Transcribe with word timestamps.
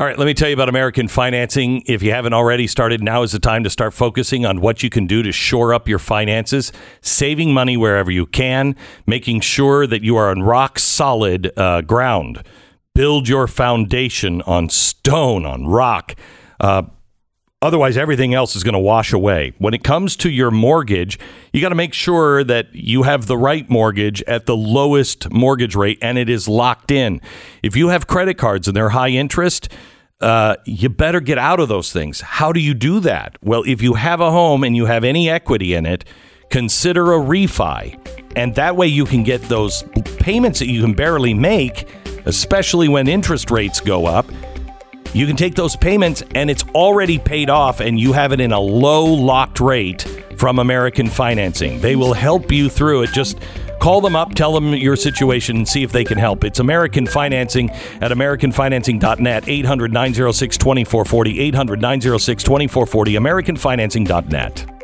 All 0.00 0.06
right, 0.06 0.18
let 0.18 0.24
me 0.24 0.32
tell 0.32 0.48
you 0.48 0.54
about 0.54 0.70
American 0.70 1.08
Financing. 1.08 1.82
If 1.84 2.02
you 2.02 2.12
haven't 2.12 2.32
already 2.32 2.66
started, 2.66 3.02
now 3.02 3.22
is 3.22 3.32
the 3.32 3.38
time 3.38 3.64
to 3.64 3.68
start 3.68 3.92
focusing 3.92 4.46
on 4.46 4.62
what 4.62 4.82
you 4.82 4.88
can 4.88 5.06
do 5.06 5.22
to 5.22 5.30
shore 5.30 5.74
up 5.74 5.86
your 5.86 5.98
finances, 5.98 6.72
saving 7.02 7.52
money 7.52 7.76
wherever 7.76 8.10
you 8.10 8.24
can, 8.24 8.76
making 9.06 9.42
sure 9.42 9.86
that 9.86 10.02
you 10.02 10.16
are 10.16 10.30
on 10.30 10.42
rock 10.42 10.78
solid 10.78 11.52
uh, 11.54 11.82
ground. 11.82 12.42
Build 12.94 13.28
your 13.28 13.46
foundation 13.46 14.40
on 14.46 14.70
stone, 14.70 15.44
on 15.44 15.66
rock. 15.66 16.14
Uh, 16.58 16.84
Otherwise, 17.62 17.98
everything 17.98 18.32
else 18.32 18.56
is 18.56 18.64
going 18.64 18.72
to 18.72 18.78
wash 18.78 19.12
away. 19.12 19.52
When 19.58 19.74
it 19.74 19.84
comes 19.84 20.16
to 20.16 20.30
your 20.30 20.50
mortgage, 20.50 21.18
you 21.52 21.60
got 21.60 21.68
to 21.68 21.74
make 21.74 21.92
sure 21.92 22.42
that 22.42 22.74
you 22.74 23.02
have 23.02 23.26
the 23.26 23.36
right 23.36 23.68
mortgage 23.68 24.22
at 24.22 24.46
the 24.46 24.56
lowest 24.56 25.30
mortgage 25.30 25.76
rate 25.76 25.98
and 26.00 26.16
it 26.16 26.30
is 26.30 26.48
locked 26.48 26.90
in. 26.90 27.20
If 27.62 27.76
you 27.76 27.88
have 27.88 28.06
credit 28.06 28.38
cards 28.38 28.66
and 28.66 28.74
they're 28.74 28.88
high 28.88 29.10
interest, 29.10 29.68
uh, 30.22 30.56
you 30.64 30.88
better 30.88 31.20
get 31.20 31.36
out 31.36 31.60
of 31.60 31.68
those 31.68 31.92
things. 31.92 32.22
How 32.22 32.50
do 32.50 32.60
you 32.60 32.72
do 32.72 32.98
that? 33.00 33.36
Well, 33.42 33.62
if 33.66 33.82
you 33.82 33.92
have 33.92 34.22
a 34.22 34.30
home 34.30 34.64
and 34.64 34.74
you 34.74 34.86
have 34.86 35.04
any 35.04 35.28
equity 35.28 35.74
in 35.74 35.84
it, 35.84 36.06
consider 36.48 37.12
a 37.12 37.18
refi. 37.18 37.94
And 38.36 38.54
that 38.54 38.74
way 38.76 38.86
you 38.86 39.04
can 39.04 39.22
get 39.22 39.42
those 39.42 39.82
payments 40.16 40.60
that 40.60 40.68
you 40.68 40.80
can 40.80 40.94
barely 40.94 41.34
make, 41.34 41.86
especially 42.24 42.88
when 42.88 43.06
interest 43.06 43.50
rates 43.50 43.80
go 43.80 44.06
up 44.06 44.24
you 45.12 45.26
can 45.26 45.36
take 45.36 45.54
those 45.54 45.76
payments 45.76 46.22
and 46.34 46.50
it's 46.50 46.64
already 46.74 47.18
paid 47.18 47.50
off 47.50 47.80
and 47.80 47.98
you 47.98 48.12
have 48.12 48.32
it 48.32 48.40
in 48.40 48.52
a 48.52 48.60
low 48.60 49.04
locked 49.04 49.60
rate 49.60 50.02
from 50.36 50.58
American 50.58 51.08
Financing. 51.08 51.80
They 51.80 51.96
will 51.96 52.14
help 52.14 52.50
you 52.50 52.68
through 52.68 53.02
it. 53.02 53.10
Just 53.10 53.38
call 53.80 54.00
them 54.00 54.14
up, 54.14 54.34
tell 54.34 54.52
them 54.52 54.72
your 54.74 54.96
situation, 54.96 55.56
and 55.56 55.68
see 55.68 55.82
if 55.82 55.92
they 55.92 56.04
can 56.04 56.18
help. 56.18 56.44
It's 56.44 56.60
American 56.60 57.06
Financing 57.06 57.70
at 57.70 58.10
AmericanFinancing.net, 58.10 59.48
800 59.48 59.92
906 59.92 60.58
2440, 60.58 61.40
800 61.40 61.80
906 61.80 62.42
2440, 62.42 63.14
AmericanFinancing.net. 63.14 64.79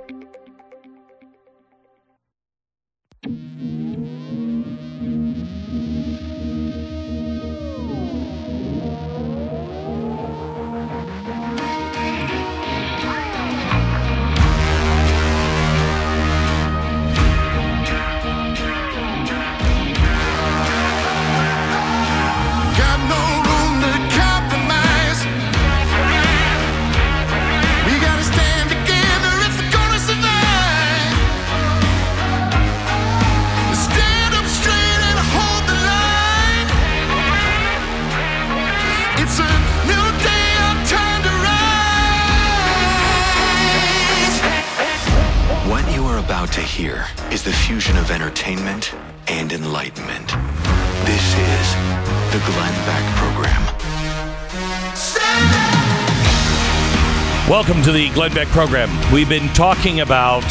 to 57.86 57.92
the 57.92 58.10
Glenn 58.10 58.34
Beck 58.34 58.48
program. 58.48 58.90
We've 59.12 59.28
been 59.28 59.46
talking 59.50 60.00
about 60.00 60.42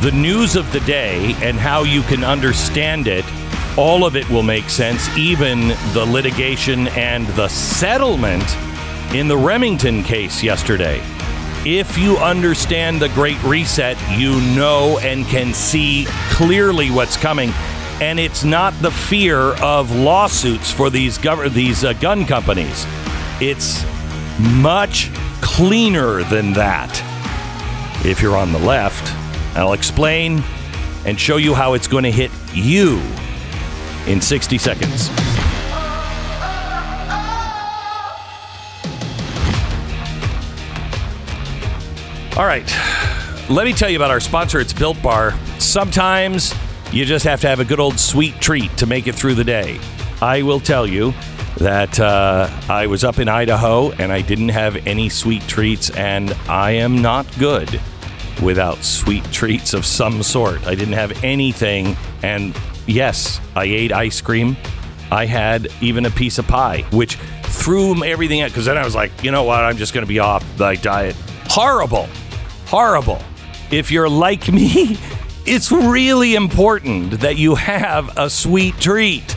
the 0.00 0.10
news 0.10 0.56
of 0.56 0.72
the 0.72 0.80
day 0.80 1.34
and 1.42 1.58
how 1.58 1.82
you 1.82 2.00
can 2.00 2.24
understand 2.24 3.06
it. 3.06 3.26
All 3.76 4.06
of 4.06 4.16
it 4.16 4.26
will 4.30 4.42
make 4.42 4.70
sense, 4.70 5.06
even 5.18 5.68
the 5.92 6.06
litigation 6.08 6.88
and 6.88 7.26
the 7.28 7.48
settlement 7.48 8.42
in 9.14 9.28
the 9.28 9.36
Remington 9.36 10.02
case 10.02 10.42
yesterday. 10.42 11.02
If 11.66 11.98
you 11.98 12.16
understand 12.16 13.02
the 13.02 13.10
Great 13.10 13.42
Reset, 13.42 13.98
you 14.16 14.40
know 14.56 14.98
and 15.02 15.26
can 15.26 15.52
see 15.52 16.06
clearly 16.30 16.90
what's 16.90 17.18
coming. 17.18 17.50
And 18.00 18.18
it's 18.18 18.44
not 18.44 18.72
the 18.80 18.90
fear 18.90 19.54
of 19.62 19.94
lawsuits 19.94 20.72
for 20.72 20.88
these 20.88 21.18
gov- 21.18 21.52
these 21.52 21.84
uh, 21.84 21.92
gun 21.92 22.24
companies. 22.24 22.86
It's 23.42 23.84
much 24.38 25.10
cleaner 25.58 26.22
than 26.22 26.52
that. 26.52 26.88
If 28.06 28.22
you're 28.22 28.36
on 28.36 28.52
the 28.52 28.60
left, 28.60 29.12
I'll 29.56 29.72
explain 29.72 30.40
and 31.04 31.18
show 31.18 31.36
you 31.36 31.52
how 31.52 31.72
it's 31.74 31.88
going 31.88 32.04
to 32.04 32.12
hit 32.12 32.30
you 32.54 33.02
in 34.06 34.20
60 34.20 34.56
seconds. 34.56 35.08
All 42.36 42.46
right. 42.46 42.72
Let 43.50 43.64
me 43.64 43.72
tell 43.72 43.90
you 43.90 43.96
about 43.96 44.12
our 44.12 44.20
sponsor. 44.20 44.60
It's 44.60 44.72
Built 44.72 45.02
Bar. 45.02 45.36
Sometimes 45.58 46.54
you 46.92 47.04
just 47.04 47.24
have 47.24 47.40
to 47.40 47.48
have 47.48 47.58
a 47.58 47.64
good 47.64 47.80
old 47.80 47.98
sweet 47.98 48.40
treat 48.40 48.76
to 48.76 48.86
make 48.86 49.08
it 49.08 49.16
through 49.16 49.34
the 49.34 49.42
day. 49.42 49.80
I 50.22 50.42
will 50.42 50.60
tell 50.60 50.86
you 50.86 51.12
that 51.56 51.98
uh, 51.98 52.48
I 52.68 52.86
was 52.86 53.02
up 53.02 53.18
in 53.18 53.28
Idaho 53.28 53.90
and 53.92 54.12
I 54.12 54.20
didn't 54.20 54.50
have 54.50 54.86
any 54.86 55.08
sweet 55.08 55.42
treats, 55.48 55.90
and 55.90 56.32
I 56.48 56.72
am 56.72 57.02
not 57.02 57.26
good 57.38 57.80
without 58.42 58.84
sweet 58.84 59.24
treats 59.32 59.74
of 59.74 59.84
some 59.84 60.22
sort. 60.22 60.66
I 60.66 60.74
didn't 60.74 60.94
have 60.94 61.24
anything, 61.24 61.96
and 62.22 62.56
yes, 62.86 63.40
I 63.56 63.64
ate 63.64 63.92
ice 63.92 64.20
cream. 64.20 64.56
I 65.10 65.26
had 65.26 65.68
even 65.80 66.06
a 66.06 66.10
piece 66.10 66.38
of 66.38 66.46
pie, 66.46 66.84
which 66.90 67.16
threw 67.44 68.04
everything 68.04 68.42
out 68.42 68.50
because 68.50 68.66
then 68.66 68.76
I 68.76 68.84
was 68.84 68.94
like, 68.94 69.24
you 69.24 69.30
know 69.30 69.42
what? 69.42 69.64
I'm 69.64 69.76
just 69.76 69.94
going 69.94 70.04
to 70.04 70.08
be 70.08 70.18
off 70.18 70.44
my 70.58 70.74
diet. 70.74 71.16
Horrible. 71.48 72.08
Horrible. 72.66 73.22
If 73.70 73.90
you're 73.90 74.08
like 74.08 74.48
me, 74.52 74.98
it's 75.46 75.72
really 75.72 76.34
important 76.34 77.20
that 77.20 77.36
you 77.36 77.54
have 77.54 78.16
a 78.18 78.28
sweet 78.28 78.78
treat. 78.78 79.36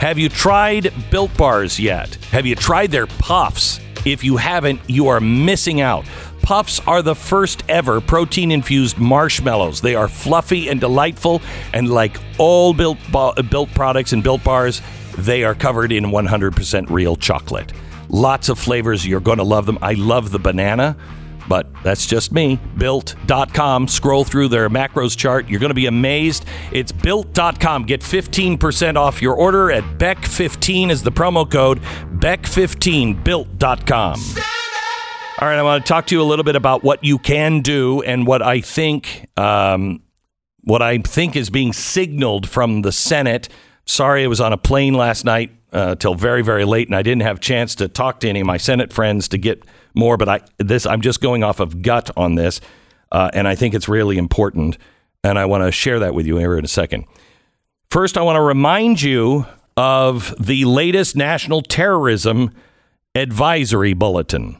Have 0.00 0.18
you 0.18 0.28
tried 0.28 0.92
Built 1.10 1.34
Bars 1.38 1.80
yet? 1.80 2.16
Have 2.26 2.44
you 2.44 2.54
tried 2.54 2.90
their 2.90 3.06
puffs? 3.06 3.80
If 4.04 4.22
you 4.22 4.36
haven't, 4.36 4.80
you 4.86 5.08
are 5.08 5.20
missing 5.20 5.80
out. 5.80 6.04
Puffs 6.42 6.80
are 6.86 7.00
the 7.00 7.14
first 7.14 7.64
ever 7.68 8.00
protein 8.00 8.52
infused 8.52 8.98
marshmallows. 8.98 9.80
They 9.80 9.94
are 9.94 10.06
fluffy 10.06 10.68
and 10.68 10.78
delightful, 10.78 11.40
and 11.72 11.88
like 11.88 12.20
all 12.38 12.74
built, 12.74 12.98
built 13.50 13.70
products 13.74 14.12
and 14.12 14.22
built 14.22 14.44
bars, 14.44 14.82
they 15.16 15.44
are 15.44 15.54
covered 15.54 15.90
in 15.90 16.04
100% 16.04 16.90
real 16.90 17.16
chocolate. 17.16 17.72
Lots 18.08 18.50
of 18.50 18.58
flavors. 18.58 19.06
You're 19.06 19.20
going 19.20 19.38
to 19.38 19.44
love 19.44 19.64
them. 19.64 19.78
I 19.80 19.94
love 19.94 20.30
the 20.30 20.38
banana, 20.38 20.96
but 21.48 21.66
that's 21.82 22.06
just 22.06 22.32
me. 22.32 22.58
Built.com. 22.76 23.88
Scroll 23.88 24.24
through 24.24 24.48
their 24.48 24.68
macros 24.68 25.16
chart. 25.16 25.48
You're 25.48 25.60
going 25.60 25.70
to 25.70 25.74
be 25.74 25.86
amazed. 25.86 26.44
It's 26.72 26.92
built.com. 26.92 27.84
Get 27.84 28.00
15% 28.00 28.96
off 28.96 29.22
your 29.22 29.34
order 29.34 29.70
at 29.70 29.84
Beck15 29.98 30.90
is 30.90 31.02
the 31.02 31.12
promo 31.12 31.50
code. 31.50 31.80
Beck15, 32.18 33.22
built.com. 33.22 34.20
All 35.38 35.46
right, 35.46 35.58
I 35.58 35.62
want 35.62 35.84
to 35.84 35.88
talk 35.88 36.06
to 36.06 36.14
you 36.14 36.22
a 36.22 36.24
little 36.24 36.44
bit 36.44 36.56
about 36.56 36.82
what 36.82 37.04
you 37.04 37.18
can 37.18 37.60
do 37.60 38.00
and 38.02 38.26
what 38.26 38.40
I 38.40 38.62
think, 38.62 39.28
um, 39.36 40.02
what 40.62 40.80
I 40.80 40.96
think 40.98 41.36
is 41.36 41.50
being 41.50 41.74
signaled 41.74 42.48
from 42.48 42.80
the 42.80 42.90
Senate. 42.90 43.50
Sorry, 43.84 44.24
I 44.24 44.28
was 44.28 44.40
on 44.40 44.54
a 44.54 44.56
plane 44.56 44.94
last 44.94 45.26
night 45.26 45.50
uh, 45.72 45.94
till 45.94 46.14
very, 46.14 46.42
very 46.42 46.64
late, 46.64 46.88
and 46.88 46.96
I 46.96 47.02
didn't 47.02 47.20
have 47.20 47.36
a 47.36 47.40
chance 47.40 47.74
to 47.76 47.86
talk 47.86 48.20
to 48.20 48.28
any 48.30 48.40
of 48.40 48.46
my 48.46 48.56
Senate 48.56 48.94
friends 48.94 49.28
to 49.28 49.36
get 49.36 49.62
more. 49.96 50.16
But 50.16 50.28
I 50.28 50.40
this 50.58 50.86
I'm 50.86 51.00
just 51.00 51.20
going 51.20 51.42
off 51.42 51.60
of 51.60 51.82
gut 51.82 52.10
on 52.16 52.34
this, 52.34 52.60
uh, 53.12 53.30
and 53.32 53.48
I 53.48 53.54
think 53.54 53.74
it's 53.74 53.88
really 53.88 54.18
important, 54.18 54.78
and 55.24 55.38
I 55.38 55.44
want 55.46 55.64
to 55.64 55.72
share 55.72 55.98
that 56.00 56.14
with 56.14 56.26
you 56.26 56.36
here 56.38 56.58
in 56.58 56.64
a 56.64 56.68
second. 56.68 57.04
First, 57.90 58.18
I 58.18 58.22
want 58.22 58.36
to 58.36 58.42
remind 58.42 59.02
you 59.02 59.46
of 59.76 60.34
the 60.38 60.64
latest 60.64 61.16
national 61.16 61.62
terrorism 61.62 62.50
advisory 63.14 63.94
bulletin. 63.94 64.56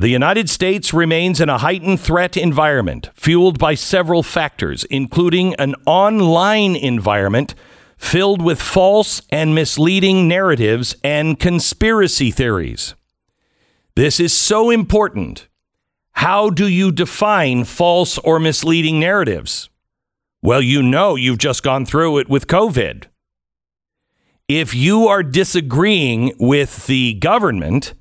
The 0.00 0.08
United 0.08 0.48
States 0.48 0.94
remains 0.94 1.40
in 1.40 1.48
a 1.48 1.58
heightened 1.58 2.00
threat 2.00 2.36
environment, 2.36 3.10
fueled 3.14 3.58
by 3.58 3.74
several 3.74 4.22
factors, 4.22 4.84
including 4.84 5.54
an 5.56 5.74
online 5.86 6.76
environment 6.76 7.54
filled 7.98 8.40
with 8.40 8.62
false 8.62 9.20
and 9.30 9.54
misleading 9.54 10.28
narratives 10.28 10.94
and 11.02 11.38
conspiracy 11.38 12.30
theories. 12.30 12.94
This 13.98 14.20
is 14.20 14.32
so 14.32 14.70
important. 14.70 15.48
How 16.12 16.50
do 16.50 16.68
you 16.68 16.92
define 16.92 17.64
false 17.64 18.16
or 18.18 18.38
misleading 18.38 19.00
narratives? 19.00 19.70
Well, 20.40 20.62
you 20.62 20.84
know 20.84 21.16
you've 21.16 21.38
just 21.38 21.64
gone 21.64 21.84
through 21.84 22.18
it 22.18 22.28
with 22.28 22.46
COVID. 22.46 23.06
If 24.46 24.72
you 24.72 25.08
are 25.08 25.24
disagreeing 25.24 26.32
with 26.38 26.86
the 26.86 27.14
government, 27.14 27.94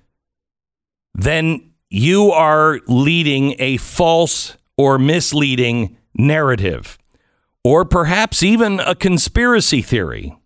then 1.15 1.71
you 1.89 2.29
are 2.29 2.79
leading 2.85 3.55
a 3.57 3.77
false 3.77 4.55
or 4.77 4.99
misleading 4.99 5.97
narrative, 6.13 6.99
or 7.63 7.85
perhaps 7.85 8.43
even 8.43 8.79
a 8.81 8.93
conspiracy 8.93 9.81
theory. 9.81 10.37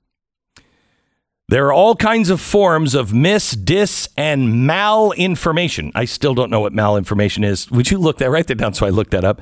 There 1.51 1.65
are 1.65 1.73
all 1.73 1.97
kinds 1.97 2.29
of 2.29 2.39
forms 2.39 2.95
of 2.95 3.13
mis, 3.13 3.51
dis, 3.51 4.07
and 4.15 4.69
malinformation. 4.69 5.91
I 5.93 6.05
still 6.05 6.33
don't 6.33 6.49
know 6.49 6.61
what 6.61 6.71
malinformation 6.71 7.43
is. 7.43 7.69
Would 7.69 7.91
you 7.91 7.97
look 7.97 8.19
that? 8.19 8.29
Write 8.29 8.47
that 8.47 8.55
down 8.55 8.73
so 8.73 8.85
I 8.85 8.89
look 8.89 9.09
that 9.09 9.25
up. 9.25 9.41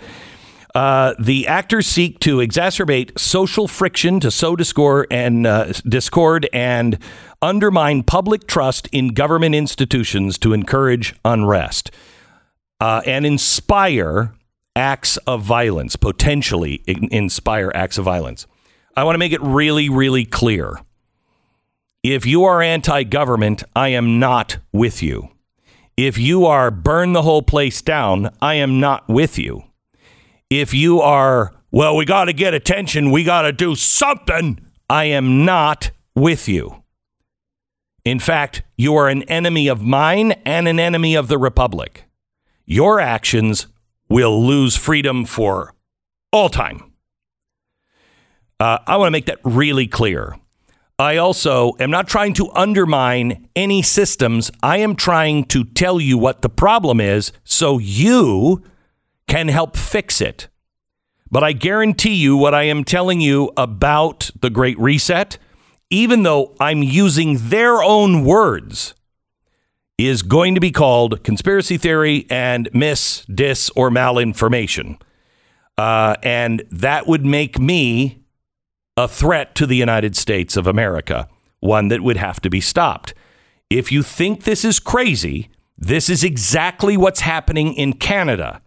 Uh, 0.73 1.13
the 1.19 1.45
actors 1.45 1.85
seek 1.85 2.19
to 2.21 2.37
exacerbate 2.37 3.19
social 3.19 3.67
friction 3.67 4.19
to 4.21 4.31
sow 4.31 4.55
discord 4.55 5.05
and 5.11 5.45
uh, 5.45 5.71
discord 5.87 6.49
and 6.51 6.97
undermine 7.43 8.01
public 8.01 8.47
trust 8.47 8.87
in 8.91 9.09
government 9.09 9.53
institutions 9.53 10.39
to 10.39 10.51
encourage 10.51 11.13
unrest 11.23 11.91
uh, 12.79 13.03
and 13.05 13.23
inspire 13.23 14.33
acts 14.75 15.17
of 15.27 15.43
violence, 15.43 15.95
potentially 15.95 16.81
inspire 16.87 17.71
acts 17.75 17.99
of 17.99 18.05
violence. 18.05 18.47
I 18.97 19.03
want 19.03 19.13
to 19.13 19.19
make 19.19 19.31
it 19.31 19.41
really, 19.41 19.89
really 19.89 20.25
clear. 20.25 20.79
If 22.03 22.25
you 22.25 22.45
are 22.45 22.61
anti 22.61 23.03
government, 23.03 23.63
I 23.75 23.89
am 23.89 24.19
not 24.19 24.57
with 24.71 25.03
you. 25.03 25.29
If 25.97 26.17
you 26.17 26.45
are 26.45 26.71
burn 26.71 27.11
the 27.11 27.23
whole 27.23 27.41
place 27.41 27.81
down, 27.81 28.29
I 28.41 28.53
am 28.53 28.79
not 28.79 29.09
with 29.09 29.37
you. 29.37 29.63
If 30.49 30.73
you 30.73 31.01
are, 31.01 31.53
well, 31.71 31.97
we 31.97 32.05
got 32.05 32.25
to 32.25 32.33
get 32.33 32.53
attention, 32.53 33.11
we 33.11 33.25
got 33.25 33.41
to 33.41 33.51
do 33.51 33.75
something, 33.75 34.61
I 34.89 35.05
am 35.05 35.43
not 35.43 35.91
with 36.15 36.47
you. 36.47 36.83
In 38.05 38.19
fact, 38.19 38.63
you 38.77 38.95
are 38.95 39.09
an 39.09 39.23
enemy 39.23 39.67
of 39.67 39.81
mine 39.81 40.31
and 40.45 40.69
an 40.69 40.79
enemy 40.79 41.15
of 41.15 41.27
the 41.27 41.37
Republic. 41.37 42.05
Your 42.65 43.01
actions 43.01 43.67
will 44.07 44.41
lose 44.41 44.77
freedom 44.77 45.25
for 45.25 45.75
all 46.31 46.47
time. 46.47 46.93
Uh, 48.57 48.77
I 48.87 48.95
want 48.95 49.07
to 49.07 49.11
make 49.11 49.25
that 49.25 49.39
really 49.43 49.85
clear. 49.85 50.39
I 50.99 51.15
also 51.15 51.75
am 51.79 51.89
not 51.89 52.09
trying 52.09 52.33
to 52.33 52.51
undermine 52.51 53.47
any 53.55 53.81
systems. 53.81 54.51
I 54.61 54.79
am 54.79 54.97
trying 54.97 55.45
to 55.45 55.63
tell 55.63 56.01
you 56.01 56.17
what 56.17 56.41
the 56.41 56.49
problem 56.49 56.99
is 56.99 57.31
so 57.45 57.77
you 57.77 58.63
can 59.25 59.47
help 59.47 59.77
fix 59.77 60.19
it. 60.19 60.49
But 61.31 61.41
I 61.41 61.53
guarantee 61.53 62.15
you 62.15 62.35
what 62.35 62.53
I 62.53 62.63
am 62.63 62.83
telling 62.83 63.21
you 63.21 63.49
about 63.55 64.29
the 64.41 64.49
Great 64.49 64.77
Reset, 64.77 65.37
even 65.89 66.23
though 66.23 66.53
I'm 66.59 66.83
using 66.83 67.37
their 67.49 67.81
own 67.81 68.25
words, 68.25 68.93
is 69.97 70.21
going 70.21 70.53
to 70.55 70.61
be 70.61 70.71
called 70.71 71.23
conspiracy 71.23 71.77
theory 71.77 72.25
and 72.29 72.67
mis, 72.73 73.25
dis, 73.33 73.69
or 73.69 73.89
malinformation. 73.89 74.99
Uh, 75.77 76.15
and 76.23 76.63
that 76.71 77.07
would 77.07 77.25
make 77.25 77.57
me 77.57 78.18
a 78.99 79.07
threat 79.07 79.55
to 79.55 79.65
the 79.65 79.77
United 79.77 80.13
States 80.15 80.57
of 80.57 80.67
America, 80.67 81.29
one 81.61 81.87
that 81.87 82.01
would 82.01 82.17
have 82.17 82.41
to 82.41 82.49
be 82.49 82.59
stopped. 82.59 83.13
If 83.69 83.93
you 83.93 84.03
think 84.03 84.43
this 84.43 84.65
is 84.65 84.79
crazy, 84.79 85.49
this 85.77 86.09
is 86.09 86.21
exactly 86.21 86.97
what's 86.97 87.21
happening 87.21 87.73
in 87.75 87.93
Canada. 87.93 88.61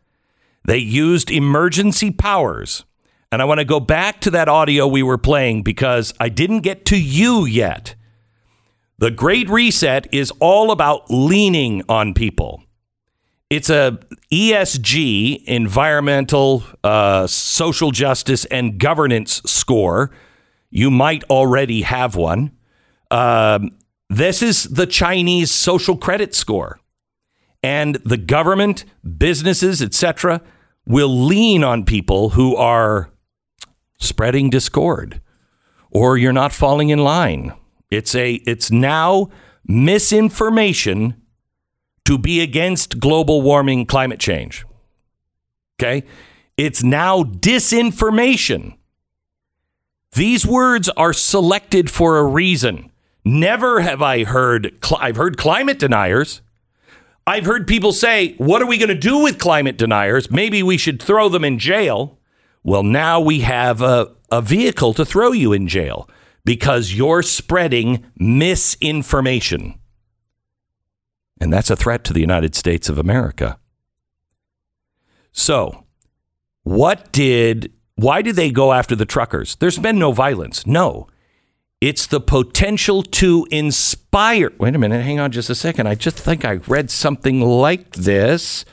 They 0.64 0.78
used 0.78 1.30
emergency 1.30 2.10
powers. 2.10 2.84
And 3.30 3.42
I 3.42 3.44
want 3.44 3.60
to 3.60 3.66
go 3.66 3.78
back 3.78 4.20
to 4.22 4.30
that 4.30 4.48
audio 4.48 4.86
we 4.86 5.02
were 5.02 5.18
playing 5.18 5.64
because 5.64 6.14
I 6.18 6.30
didn't 6.30 6.60
get 6.60 6.86
to 6.86 6.98
you 6.98 7.44
yet. 7.44 7.94
The 8.98 9.10
Great 9.10 9.50
Reset 9.50 10.06
is 10.14 10.32
all 10.40 10.70
about 10.70 11.10
leaning 11.10 11.82
on 11.90 12.14
people. 12.14 12.62
It's 13.52 13.68
a 13.68 13.98
ESG, 14.32 15.44
environmental, 15.44 16.64
uh, 16.82 17.26
social 17.26 17.90
justice, 17.90 18.46
and 18.46 18.78
governance 18.78 19.42
score. 19.44 20.10
You 20.70 20.90
might 20.90 21.22
already 21.24 21.82
have 21.82 22.16
one. 22.16 22.52
Um, 23.10 23.76
this 24.08 24.40
is 24.40 24.62
the 24.64 24.86
Chinese 24.86 25.50
social 25.50 25.98
credit 25.98 26.34
score 26.34 26.80
and 27.62 27.96
the 27.96 28.16
government, 28.16 28.86
businesses, 29.18 29.82
etc., 29.82 30.40
will 30.86 31.14
lean 31.14 31.62
on 31.62 31.84
people 31.84 32.30
who 32.30 32.56
are 32.56 33.10
spreading 34.00 34.48
discord 34.48 35.20
or 35.90 36.16
you're 36.16 36.32
not 36.32 36.52
falling 36.52 36.88
in 36.88 37.00
line. 37.00 37.52
It's 37.90 38.14
a 38.14 38.32
it's 38.46 38.70
now 38.70 39.28
misinformation 39.66 41.21
to 42.04 42.18
be 42.18 42.40
against 42.40 42.98
global 42.98 43.42
warming 43.42 43.86
climate 43.86 44.20
change. 44.20 44.64
Okay? 45.80 46.04
It's 46.56 46.82
now 46.82 47.22
disinformation. 47.22 48.76
These 50.12 50.46
words 50.46 50.88
are 50.90 51.12
selected 51.12 51.90
for 51.90 52.18
a 52.18 52.24
reason. 52.24 52.90
Never 53.24 53.80
have 53.80 54.02
I 54.02 54.24
heard 54.24 54.74
I've 54.98 55.16
heard 55.16 55.38
climate 55.38 55.78
deniers 55.78 56.42
I've 57.26 57.46
heard 57.46 57.68
people 57.68 57.92
say, 57.92 58.34
what 58.34 58.62
are 58.62 58.66
we 58.66 58.78
going 58.78 58.88
to 58.88 58.94
do 58.96 59.22
with 59.22 59.38
climate 59.38 59.78
deniers? 59.78 60.30
Maybe 60.30 60.62
we 60.62 60.76
should 60.76 61.00
throw 61.00 61.28
them 61.28 61.44
in 61.44 61.58
jail. 61.58 62.18
Well, 62.64 62.82
now 62.82 63.20
we 63.20 63.40
have 63.40 63.80
a, 63.80 64.12
a 64.32 64.42
vehicle 64.42 64.92
to 64.94 65.04
throw 65.04 65.30
you 65.30 65.52
in 65.52 65.68
jail 65.68 66.08
because 66.44 66.94
you're 66.94 67.22
spreading 67.22 68.04
misinformation. 68.16 69.78
And 71.42 71.52
that's 71.52 71.70
a 71.70 71.76
threat 71.76 72.04
to 72.04 72.12
the 72.12 72.20
United 72.20 72.54
States 72.54 72.88
of 72.88 72.98
America. 72.98 73.58
So, 75.32 75.86
what 76.62 77.10
did, 77.10 77.72
why 77.96 78.22
did 78.22 78.36
they 78.36 78.52
go 78.52 78.72
after 78.72 78.94
the 78.94 79.04
truckers? 79.04 79.56
There's 79.56 79.76
been 79.76 79.98
no 79.98 80.12
violence. 80.12 80.68
No. 80.68 81.08
It's 81.80 82.06
the 82.06 82.20
potential 82.20 83.02
to 83.02 83.48
inspire. 83.50 84.52
Wait 84.58 84.76
a 84.76 84.78
minute, 84.78 85.02
hang 85.02 85.18
on 85.18 85.32
just 85.32 85.50
a 85.50 85.56
second. 85.56 85.88
I 85.88 85.96
just 85.96 86.16
think 86.16 86.44
I 86.44 86.60
read 86.68 86.92
something 86.92 87.40
like 87.40 87.90
this. 87.90 88.64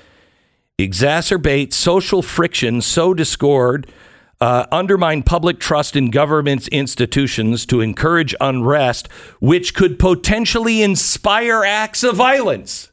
Exacerbate 0.77 1.73
social 1.73 2.21
friction, 2.21 2.81
sow 2.81 3.15
discord, 3.15 3.91
uh, 4.41 4.65
undermine 4.71 5.23
public 5.23 5.59
trust 5.59 5.95
in 5.95 6.11
government 6.11 6.67
institutions 6.69 7.65
to 7.65 7.81
encourage 7.81 8.33
unrest, 8.39 9.07
which 9.39 9.73
could 9.73 9.99
potentially 9.99 10.81
inspire 10.81 11.63
acts 11.63 12.03
of 12.03 12.15
violence. 12.15 12.91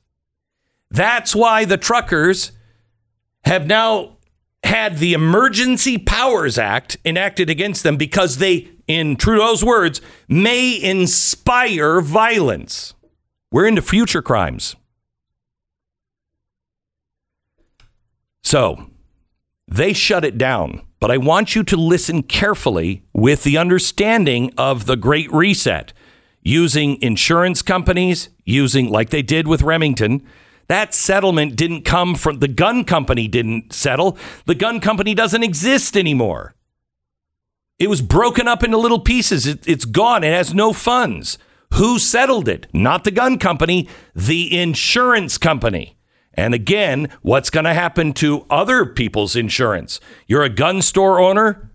That's 0.91 1.35
why 1.35 1.65
the 1.65 1.77
truckers 1.77 2.53
have 3.45 3.67
now 3.67 4.17
had 4.65 4.99
the 4.99 5.13
Emergency 5.13 5.99
Powers 5.99 6.59
Act 6.59 6.97
enacted 7.05 7.49
against 7.49 7.83
them 7.85 7.97
because 7.97 8.39
they 8.39 8.69
in 8.87 9.17
Trudeau's 9.17 9.65
words, 9.65 10.01
may 10.29 10.81
inspire 10.81 12.01
violence. 12.01 12.95
We're 13.51 13.67
into 13.67 13.83
future 13.83 14.23
crimes. 14.23 14.77
So 18.43 18.91
they 19.69 19.93
shut 19.93 20.25
it 20.25 20.39
down. 20.39 20.83
But 21.01 21.11
I 21.11 21.19
want 21.19 21.55
you 21.55 21.63
to 21.65 21.77
listen 21.77 22.23
carefully 22.23 23.03
with 23.13 23.45
the 23.45 23.59
understanding 23.59 24.53
of 24.57 24.87
the 24.87 24.97
Great 24.97 25.31
Reset, 25.33 25.93
using 26.43 27.01
insurance 27.03 27.63
companies, 27.63 28.31
using 28.45 28.91
like 28.91 29.11
they 29.11 29.23
did 29.23 29.47
with 29.47 29.63
Remington. 29.63 30.27
That 30.69 30.95
settlement 30.95 31.57
didn't 31.57 31.85
come 31.85 32.15
from 32.15 32.39
the 32.39 32.49
gun 32.49 32.85
company, 32.85 33.29
didn't 33.29 33.73
settle. 33.73 34.19
The 34.47 34.55
gun 34.55 34.81
company 34.81 35.15
doesn't 35.15 35.43
exist 35.43 35.97
anymore. 35.97 36.55
It 37.79 37.91
was 37.91 38.01
broken 38.01 38.49
up 38.49 38.65
into 38.65 38.79
little 38.79 39.01
pieces. 39.01 39.47
It, 39.47 39.69
it's 39.69 39.85
gone. 39.85 40.25
It 40.25 40.33
has 40.33 40.55
no 40.55 40.73
funds. 40.73 41.37
Who 41.75 41.99
settled 41.99 42.49
it? 42.49 42.69
Not 42.73 43.05
the 43.05 43.11
gun 43.11 43.39
company, 43.39 43.89
the 44.15 44.59
insurance 44.59 45.37
company. 45.37 45.96
And 46.37 46.55
again, 46.55 47.09
what's 47.23 47.51
going 47.51 47.65
to 47.65 47.75
happen 47.75 48.13
to 48.15 48.45
other 48.51 48.85
people's 48.85 49.37
insurance? 49.37 50.01
You're 50.27 50.43
a 50.43 50.49
gun 50.51 50.83
store 50.83 51.19
owner? 51.19 51.71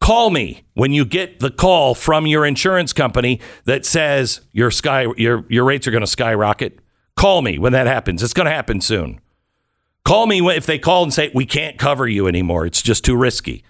Call 0.00 0.30
me 0.30 0.64
when 0.74 0.92
you 0.92 1.04
get 1.04 1.38
the 1.38 1.50
call 1.50 1.94
from 1.94 2.26
your 2.26 2.44
insurance 2.44 2.92
company 2.92 3.40
that 3.66 3.86
says 3.86 4.40
your 4.50 4.72
sky 4.72 5.06
your 5.16 5.44
your 5.48 5.64
rates 5.64 5.86
are 5.86 5.92
going 5.92 6.00
to 6.00 6.08
skyrocket. 6.08 6.80
Call 7.14 7.40
me 7.40 7.56
when 7.56 7.72
that 7.72 7.86
happens. 7.86 8.20
It's 8.20 8.34
going 8.34 8.46
to 8.46 8.52
happen 8.52 8.80
soon. 8.80 9.20
Call 10.04 10.26
me 10.26 10.40
if 10.56 10.66
they 10.66 10.80
call 10.80 11.04
and 11.04 11.14
say 11.14 11.30
we 11.32 11.46
can't 11.46 11.78
cover 11.78 12.08
you 12.08 12.26
anymore. 12.26 12.66
It's 12.66 12.82
just 12.82 13.04
too 13.04 13.16
risky. 13.16 13.62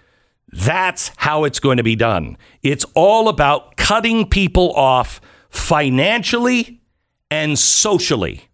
That's 0.51 1.11
how 1.17 1.43
it's 1.43 1.59
going 1.59 1.77
to 1.77 1.83
be 1.83 1.95
done. 1.95 2.37
It's 2.63 2.85
all 2.95 3.27
about 3.27 3.77
cutting 3.77 4.27
people 4.27 4.73
off 4.73 5.21
financially 5.49 6.81
and 7.29 7.59
socially. 7.59 8.49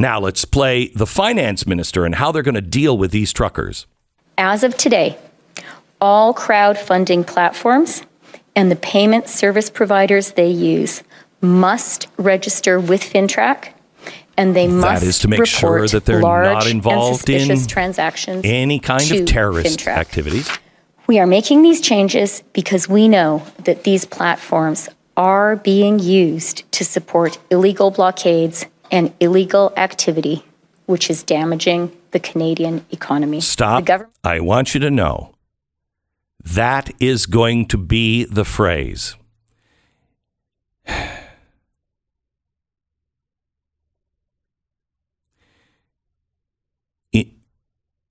Now 0.00 0.18
let's 0.18 0.46
play 0.46 0.88
the 0.94 1.06
finance 1.06 1.66
minister 1.66 2.06
and 2.06 2.14
how 2.14 2.32
they're 2.32 2.42
going 2.42 2.54
to 2.54 2.62
deal 2.62 2.96
with 2.96 3.10
these 3.10 3.34
truckers. 3.34 3.86
As 4.38 4.64
of 4.64 4.74
today, 4.78 5.18
all 6.00 6.32
crowdfunding 6.32 7.26
platforms 7.26 8.02
and 8.56 8.70
the 8.70 8.76
payment 8.76 9.28
service 9.28 9.68
providers 9.68 10.32
they 10.32 10.48
use 10.48 11.02
must 11.42 12.06
register 12.16 12.80
with 12.80 13.02
FINTRAC 13.02 13.74
and 14.38 14.56
they 14.56 14.68
must 14.68 15.02
that 15.02 15.06
is 15.06 15.18
to 15.18 15.28
make 15.28 15.44
sure 15.44 15.86
that 15.86 16.06
they're 16.06 16.22
not 16.22 16.66
involved 16.66 17.28
in 17.28 17.66
transactions 17.66 18.40
Any 18.42 18.78
kind 18.78 19.10
of 19.12 19.26
terrorist 19.26 19.80
FINTRAC. 19.80 19.98
activities. 19.98 20.50
We 21.08 21.18
are 21.18 21.26
making 21.26 21.60
these 21.60 21.82
changes 21.82 22.42
because 22.54 22.88
we 22.88 23.06
know 23.06 23.44
that 23.64 23.84
these 23.84 24.06
platforms 24.06 24.88
are 25.18 25.56
being 25.56 25.98
used 25.98 26.72
to 26.72 26.86
support 26.86 27.38
illegal 27.50 27.90
blockades 27.90 28.64
and 28.90 29.12
illegal 29.20 29.72
activity, 29.76 30.44
which 30.86 31.10
is 31.10 31.22
damaging 31.22 31.96
the 32.10 32.20
Canadian 32.20 32.84
economy. 32.90 33.40
Stop. 33.40 33.82
The 33.82 33.86
government 33.86 34.14
I 34.24 34.40
want 34.40 34.74
you 34.74 34.80
to 34.80 34.90
know 34.90 35.34
that 36.44 36.90
is 37.00 37.26
going 37.26 37.66
to 37.66 37.78
be 37.78 38.24
the 38.24 38.44
phrase. 38.44 39.16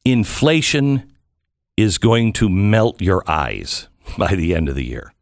Inflation 0.05 1.13
is 1.77 1.97
going 1.97 2.33
to 2.33 2.49
melt 2.49 2.99
your 2.99 3.23
eyes 3.29 3.87
by 4.17 4.33
the 4.33 4.55
end 4.55 4.69
of 4.69 4.75
the 4.75 4.85
year. 4.85 5.13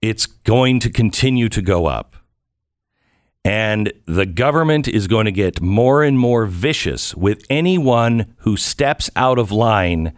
It's 0.00 0.26
going 0.26 0.80
to 0.80 0.90
continue 0.90 1.48
to 1.48 1.62
go 1.62 1.86
up. 1.86 2.17
And 3.44 3.92
the 4.04 4.26
government 4.26 4.88
is 4.88 5.06
going 5.06 5.24
to 5.24 5.32
get 5.32 5.60
more 5.60 6.02
and 6.02 6.18
more 6.18 6.44
vicious 6.44 7.14
with 7.14 7.44
anyone 7.48 8.34
who 8.38 8.56
steps 8.56 9.08
out 9.16 9.38
of 9.38 9.50
line 9.50 10.12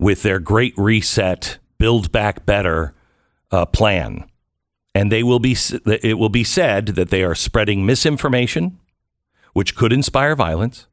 with 0.00 0.22
their 0.22 0.40
great 0.40 0.74
reset, 0.76 1.58
build 1.78 2.10
back 2.10 2.44
better 2.46 2.94
uh, 3.50 3.66
plan. 3.66 4.28
And 4.94 5.12
they 5.12 5.22
will 5.22 5.38
be 5.38 5.56
it 6.02 6.18
will 6.18 6.28
be 6.28 6.42
said 6.42 6.86
that 6.86 7.10
they 7.10 7.22
are 7.22 7.34
spreading 7.34 7.86
misinformation, 7.86 8.78
which 9.52 9.76
could 9.76 9.92
inspire 9.92 10.34
violence, 10.34 10.87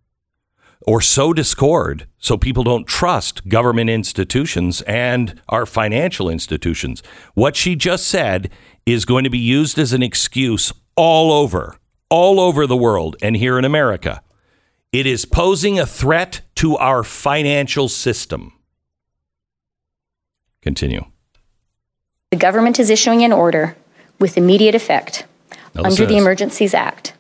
or 0.85 1.01
sow 1.01 1.33
discord 1.33 2.07
so 2.19 2.37
people 2.37 2.63
don't 2.63 2.87
trust 2.87 3.47
government 3.47 3.89
institutions 3.89 4.81
and 4.83 5.41
our 5.49 5.65
financial 5.65 6.29
institutions. 6.29 7.01
What 7.33 7.55
she 7.55 7.75
just 7.75 8.07
said 8.07 8.49
is 8.85 9.03
going 9.05 9.23
to 9.23 9.29
be 9.29 9.39
used 9.39 9.79
as 9.79 9.93
an 9.93 10.03
excuse 10.03 10.71
all 10.95 11.31
over, 11.31 11.77
all 12.09 12.39
over 12.39 12.67
the 12.67 12.77
world 12.77 13.15
and 13.21 13.35
here 13.35 13.57
in 13.59 13.65
America. 13.65 14.21
It 14.91 15.05
is 15.05 15.25
posing 15.25 15.79
a 15.79 15.85
threat 15.85 16.41
to 16.55 16.77
our 16.77 17.03
financial 17.03 17.89
system. 17.89 18.53
Continue. 20.61 21.05
the 22.31 22.37
government 22.37 22.79
is 22.79 22.89
issuing 22.89 23.23
an 23.23 23.31
order 23.31 23.75
with 24.19 24.37
immediate 24.37 24.73
effect 24.73 25.25
under 25.75 26.05
the. 26.05 26.17
Emergencies 26.17 26.73
Act, 26.73 27.13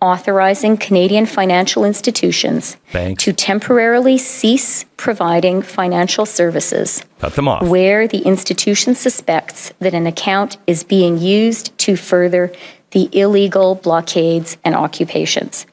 authorizing 0.00 0.76
Canadian 0.76 1.26
financial 1.26 1.84
institutions 1.84 2.76
Banks. 2.92 3.24
to 3.24 3.32
temporarily 3.32 4.16
cease 4.18 4.84
providing 4.96 5.62
financial 5.62 6.24
services 6.24 7.04
Cut 7.18 7.34
them 7.34 7.48
off. 7.48 7.62
where 7.66 8.06
the 8.06 8.22
institution 8.22 8.94
suspects 8.94 9.72
that 9.80 9.94
an 9.94 10.06
account 10.06 10.56
is 10.66 10.84
being 10.84 11.18
used 11.18 11.76
to 11.78 11.96
further 11.96 12.52
the 12.92 13.08
illegal 13.12 13.74
blockades 13.74 14.56
and 14.64 14.74
occupations. 14.74 15.66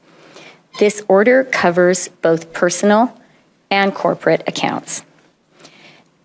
This 0.78 1.02
order 1.08 1.44
covers 1.44 2.08
both 2.08 2.52
personal 2.52 3.18
and 3.70 3.94
corporate 3.94 4.42
accounts. 4.46 5.02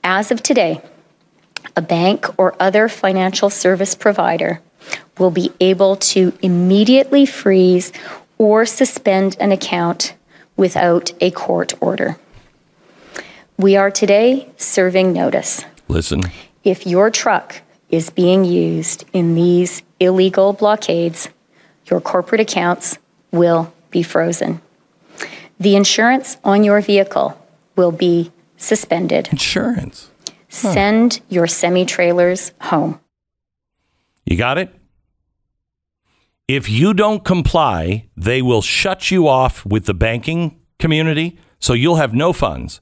As 0.03 0.31
of 0.31 0.43
today, 0.43 0.81
a 1.77 1.81
bank 1.81 2.27
or 2.37 2.55
other 2.59 2.89
financial 2.89 3.49
service 3.49 3.95
provider 3.95 4.61
will 5.21 5.31
be 5.31 5.51
able 5.59 5.95
to 5.95 6.33
immediately 6.41 7.25
freeze 7.27 7.93
or 8.39 8.65
suspend 8.65 9.37
an 9.39 9.51
account 9.51 10.15
without 10.57 11.13
a 11.21 11.29
court 11.29 11.73
order. 11.79 12.17
We 13.55 13.77
are 13.77 13.91
today 13.91 14.49
serving 14.57 15.13
notice. 15.13 15.63
Listen. 15.87 16.23
If 16.63 16.87
your 16.87 17.11
truck 17.11 17.61
is 17.89 18.09
being 18.09 18.43
used 18.43 19.05
in 19.13 19.35
these 19.35 19.83
illegal 19.99 20.53
blockades, 20.53 21.29
your 21.85 22.01
corporate 22.01 22.41
accounts 22.41 22.97
will 23.31 23.71
be 23.91 24.01
frozen. 24.01 24.59
The 25.59 25.75
insurance 25.75 26.37
on 26.43 26.63
your 26.63 26.81
vehicle 26.81 27.37
will 27.75 27.91
be 27.91 28.31
suspended. 28.57 29.27
Insurance. 29.31 30.09
Send 30.49 31.21
your 31.29 31.45
semi 31.45 31.85
trailers 31.85 32.53
home. 32.59 32.99
You 34.25 34.35
got 34.35 34.57
it? 34.57 34.73
If 36.55 36.67
you 36.67 36.93
don't 36.93 37.23
comply, 37.23 38.09
they 38.17 38.41
will 38.41 38.61
shut 38.61 39.09
you 39.09 39.25
off 39.25 39.65
with 39.65 39.85
the 39.85 39.93
banking 39.93 40.59
community, 40.79 41.39
so 41.59 41.71
you'll 41.71 41.95
have 41.95 42.13
no 42.13 42.33
funds 42.33 42.81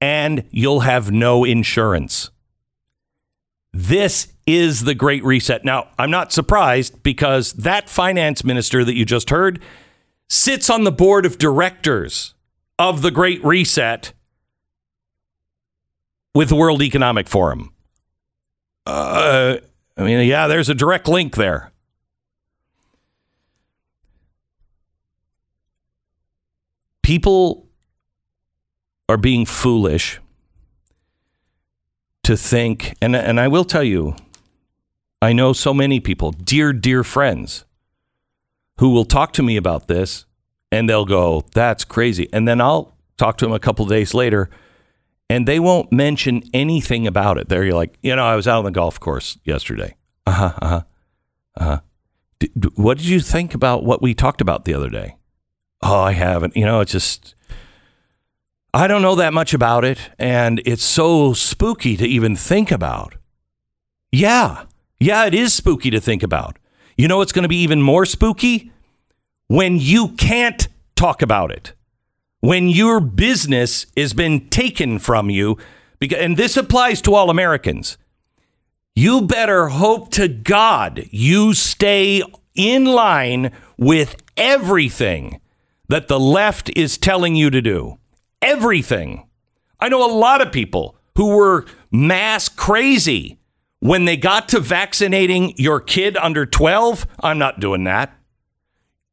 and 0.00 0.44
you'll 0.52 0.80
have 0.80 1.10
no 1.10 1.42
insurance. 1.42 2.30
This 3.72 4.28
is 4.46 4.84
the 4.84 4.94
Great 4.94 5.24
Reset. 5.24 5.64
Now, 5.64 5.88
I'm 5.98 6.12
not 6.12 6.32
surprised 6.32 7.02
because 7.02 7.52
that 7.54 7.88
finance 7.88 8.44
minister 8.44 8.84
that 8.84 8.94
you 8.94 9.04
just 9.04 9.30
heard 9.30 9.60
sits 10.28 10.70
on 10.70 10.84
the 10.84 10.92
board 10.92 11.26
of 11.26 11.36
directors 11.36 12.34
of 12.78 13.02
the 13.02 13.10
Great 13.10 13.44
Reset 13.44 14.12
with 16.32 16.48
the 16.48 16.54
World 16.54 16.80
Economic 16.80 17.28
Forum. 17.28 17.74
Uh, 18.86 19.56
I 19.96 20.02
mean, 20.04 20.24
yeah, 20.28 20.46
there's 20.46 20.68
a 20.68 20.74
direct 20.74 21.08
link 21.08 21.34
there. 21.34 21.72
People 27.10 27.66
are 29.08 29.16
being 29.16 29.44
foolish 29.44 30.20
to 32.22 32.36
think, 32.36 32.94
and, 33.02 33.16
and 33.16 33.40
I 33.40 33.48
will 33.48 33.64
tell 33.64 33.82
you, 33.82 34.14
I 35.20 35.32
know 35.32 35.52
so 35.52 35.74
many 35.74 35.98
people, 35.98 36.30
dear, 36.30 36.72
dear 36.72 37.02
friends, 37.02 37.64
who 38.78 38.90
will 38.90 39.04
talk 39.04 39.32
to 39.32 39.42
me 39.42 39.56
about 39.56 39.88
this 39.88 40.24
and 40.70 40.88
they'll 40.88 41.04
go, 41.04 41.44
that's 41.52 41.84
crazy. 41.84 42.28
And 42.32 42.46
then 42.46 42.60
I'll 42.60 42.96
talk 43.16 43.38
to 43.38 43.44
them 43.44 43.54
a 43.54 43.58
couple 43.58 43.86
days 43.86 44.14
later 44.14 44.48
and 45.28 45.48
they 45.48 45.58
won't 45.58 45.90
mention 45.90 46.44
anything 46.54 47.08
about 47.08 47.38
it. 47.38 47.48
They're 47.48 47.72
like, 47.72 47.98
you 48.04 48.14
know, 48.14 48.24
I 48.24 48.36
was 48.36 48.46
out 48.46 48.58
on 48.58 48.66
the 48.66 48.70
golf 48.70 49.00
course 49.00 49.36
yesterday. 49.42 49.96
Uh 50.28 50.30
huh. 50.30 50.52
Uh 50.62 50.68
huh. 50.68 50.82
Uh 51.56 51.64
huh. 51.64 51.80
D- 52.38 52.52
what 52.76 52.98
did 52.98 53.08
you 53.08 53.18
think 53.18 53.52
about 53.52 53.82
what 53.82 54.00
we 54.00 54.14
talked 54.14 54.40
about 54.40 54.64
the 54.64 54.74
other 54.74 54.88
day? 54.88 55.16
Oh, 55.82 56.00
I 56.00 56.12
haven't. 56.12 56.56
You 56.56 56.64
know, 56.64 56.80
it's 56.80 56.92
just, 56.92 57.34
I 58.74 58.86
don't 58.86 59.02
know 59.02 59.14
that 59.14 59.32
much 59.32 59.54
about 59.54 59.84
it. 59.84 59.98
And 60.18 60.60
it's 60.64 60.84
so 60.84 61.32
spooky 61.32 61.96
to 61.96 62.06
even 62.06 62.36
think 62.36 62.70
about. 62.70 63.14
Yeah. 64.12 64.64
Yeah, 64.98 65.24
it 65.26 65.34
is 65.34 65.54
spooky 65.54 65.90
to 65.90 66.00
think 66.00 66.22
about. 66.22 66.58
You 66.96 67.08
know 67.08 67.18
what's 67.18 67.32
going 67.32 67.44
to 67.44 67.48
be 67.48 67.62
even 67.62 67.80
more 67.80 68.04
spooky? 68.04 68.70
When 69.46 69.78
you 69.78 70.08
can't 70.08 70.68
talk 70.94 71.22
about 71.22 71.50
it 71.50 71.72
when 72.40 72.68
your 72.68 73.00
business 73.00 73.86
has 73.96 74.14
been 74.14 74.48
taken 74.48 74.98
from 74.98 75.30
you, 75.30 75.58
because, 75.98 76.18
and 76.18 76.36
this 76.36 76.56
applies 76.56 77.00
to 77.02 77.14
all 77.14 77.30
Americans, 77.30 77.98
you 78.94 79.22
better 79.22 79.68
hope 79.68 80.10
to 80.12 80.26
God 80.26 81.04
you 81.10 81.54
stay 81.54 82.22
in 82.54 82.84
line 82.86 83.52
with 83.76 84.16
everything 84.36 85.40
that 85.90 86.08
the 86.08 86.18
left 86.18 86.70
is 86.76 86.98
telling 86.98 87.36
you 87.36 87.50
to 87.50 87.60
do. 87.60 87.98
Everything. 88.42 89.28
I 89.78 89.88
know 89.88 90.04
a 90.04 90.12
lot 90.12 90.40
of 90.40 90.52
people 90.52 90.96
who 91.16 91.36
were 91.36 91.66
mass 91.90 92.48
crazy 92.48 93.38
when 93.80 94.04
they 94.04 94.16
got 94.16 94.48
to 94.50 94.60
vaccinating 94.60 95.54
your 95.56 95.80
kid 95.80 96.16
under 96.16 96.46
12. 96.46 97.06
I'm 97.20 97.38
not 97.38 97.60
doing 97.60 97.84
that 97.84 98.16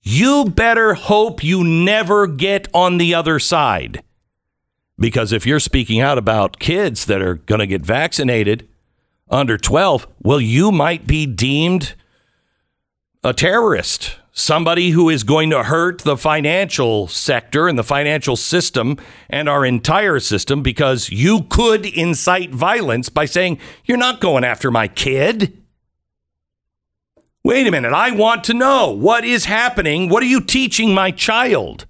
you 0.08 0.46
better 0.46 0.94
hope 0.94 1.44
you 1.44 1.66
never 1.66 2.28
get 2.28 2.70
on 2.74 2.98
the 2.98 3.14
other 3.14 3.40
side. 3.40 4.02
Because 4.98 5.34
if 5.34 5.46
you're 5.46 5.60
speaking 5.60 6.00
out 6.00 6.18
about 6.18 6.60
kids 6.60 7.06
that 7.06 7.22
are 7.22 7.36
going 7.36 7.60
to 7.60 7.68
get 7.68 7.86
vaccinated 7.86 8.70
under 9.30 9.58
12, 9.58 10.08
well, 10.24 10.40
you 10.40 10.72
might 10.72 11.08
be 11.08 11.26
deemed 11.26 11.94
a 13.22 13.34
terrorist, 13.34 14.16
somebody 14.38 14.92
who 14.92 15.10
is 15.10 15.24
going 15.24 15.50
to 15.50 15.64
hurt 15.64 16.04
the 16.04 16.16
financial 16.16 17.08
sector 17.08 17.68
and 17.68 17.78
the 17.78 17.84
financial 17.84 18.36
system 18.36 18.96
and 19.30 19.50
our 19.50 19.66
entire 19.66 20.20
system 20.20 20.62
because 20.62 21.10
you 21.10 21.42
could 21.50 21.86
incite 21.86 22.54
violence 22.54 23.10
by 23.10 23.26
saying, 23.26 23.60
You're 23.84 23.98
not 23.98 24.22
going 24.22 24.44
after 24.44 24.70
my 24.70 24.88
kid. 24.88 25.62
Wait 27.44 27.66
a 27.66 27.72
minute. 27.72 27.94
I 27.94 28.12
want 28.12 28.44
to 28.46 28.54
know 28.54 28.92
what 28.92 29.26
is 29.26 29.46
happening. 29.46 30.08
What 30.08 30.22
are 30.22 30.28
you 30.28 30.42
teaching 30.42 30.94
my 30.94 31.12
child? 31.12 31.88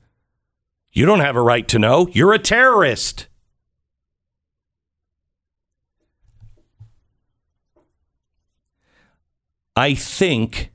You 0.94 1.06
don't 1.06 1.20
have 1.20 1.36
a 1.36 1.42
right 1.42 1.68
to 1.68 1.80
know. 1.80 2.08
You're 2.12 2.34
a 2.34 2.40
terrorist. 2.40 3.28
I 9.76 9.94
think 9.94 10.72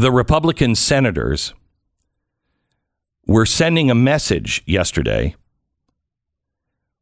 the 0.00 0.10
Republican 0.10 0.74
senators 0.74 1.52
were 3.26 3.46
sending 3.46 3.90
a 3.90 3.94
message 3.94 4.62
yesterday 4.66 5.34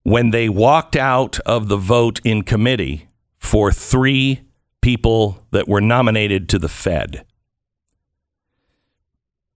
when 0.03 0.31
they 0.31 0.49
walked 0.49 0.97
out 0.97 1.39
of 1.41 1.69
the 1.69 1.77
vote 1.77 2.21
in 2.25 2.43
committee 2.43 3.09
for 3.39 3.71
three 3.71 4.41
people 4.81 5.47
that 5.51 5.69
were 5.69 5.81
nominated 5.81 6.49
to 6.49 6.59
the 6.59 6.69
Fed. 6.69 7.25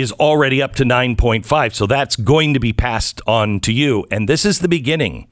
is 0.00 0.12
already 0.12 0.62
up 0.62 0.74
to 0.76 0.84
9.5. 0.84 1.74
So 1.74 1.86
that's 1.86 2.16
going 2.16 2.54
to 2.54 2.60
be 2.60 2.72
passed 2.72 3.20
on 3.26 3.60
to 3.60 3.72
you. 3.72 4.06
And 4.10 4.28
this 4.28 4.44
is 4.44 4.60
the 4.60 4.68
beginning. 4.68 5.28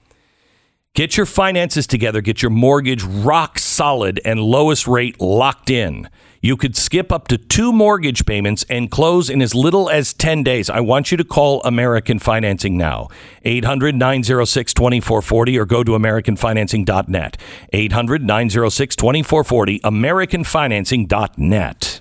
Get 0.94 1.16
your 1.16 1.26
finances 1.26 1.87
together, 1.88 2.21
get 2.21 2.40
your 2.40 2.52
mortgage 2.52 3.02
rock 3.02 3.59
solid 3.59 4.21
and 4.25 4.38
lowest 4.38 4.87
rate 4.87 5.21
locked 5.21 5.68
in. 5.68 6.09
You 6.40 6.56
could 6.56 6.76
skip 6.76 7.11
up 7.11 7.26
to 7.28 7.38
two 7.38 7.73
mortgage 7.73 8.25
payments 8.26 8.64
and 8.70 8.88
close 8.90 9.29
in 9.29 9.42
as 9.42 9.57
little 9.57 9.90
as 9.90 10.12
10 10.12 10.44
days. 10.44 10.70
I 10.70 10.79
want 10.81 11.11
you 11.11 11.16
to 11.16 11.24
call 11.24 11.61
American 11.64 12.20
Financing 12.20 12.77
now. 12.77 13.09
800 13.44 13.96
906 13.96 14.72
2440 14.72 15.59
or 15.59 15.64
go 15.64 15.83
to 15.83 15.92
AmericanFinancing.net. 15.92 17.37
800 17.72 18.22
906 18.22 18.94
2440, 18.94 19.81
AmericanFinancing.net. 19.81 22.00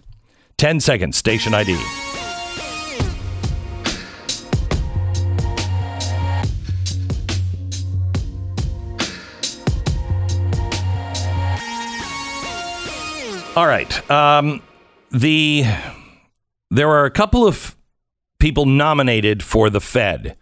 10 0.58 0.80
seconds, 0.80 1.17
station 1.17 1.56
ID. 1.56 2.22
All 13.55 13.67
right. 13.67 14.09
Um, 14.09 14.63
the 15.11 15.63
there 16.71 16.89
are 16.89 17.05
a 17.05 17.11
couple 17.11 17.45
of 17.45 17.75
people 18.39 18.65
nominated 18.65 19.43
for 19.43 19.69
the 19.69 19.79
Fed. 19.79 20.35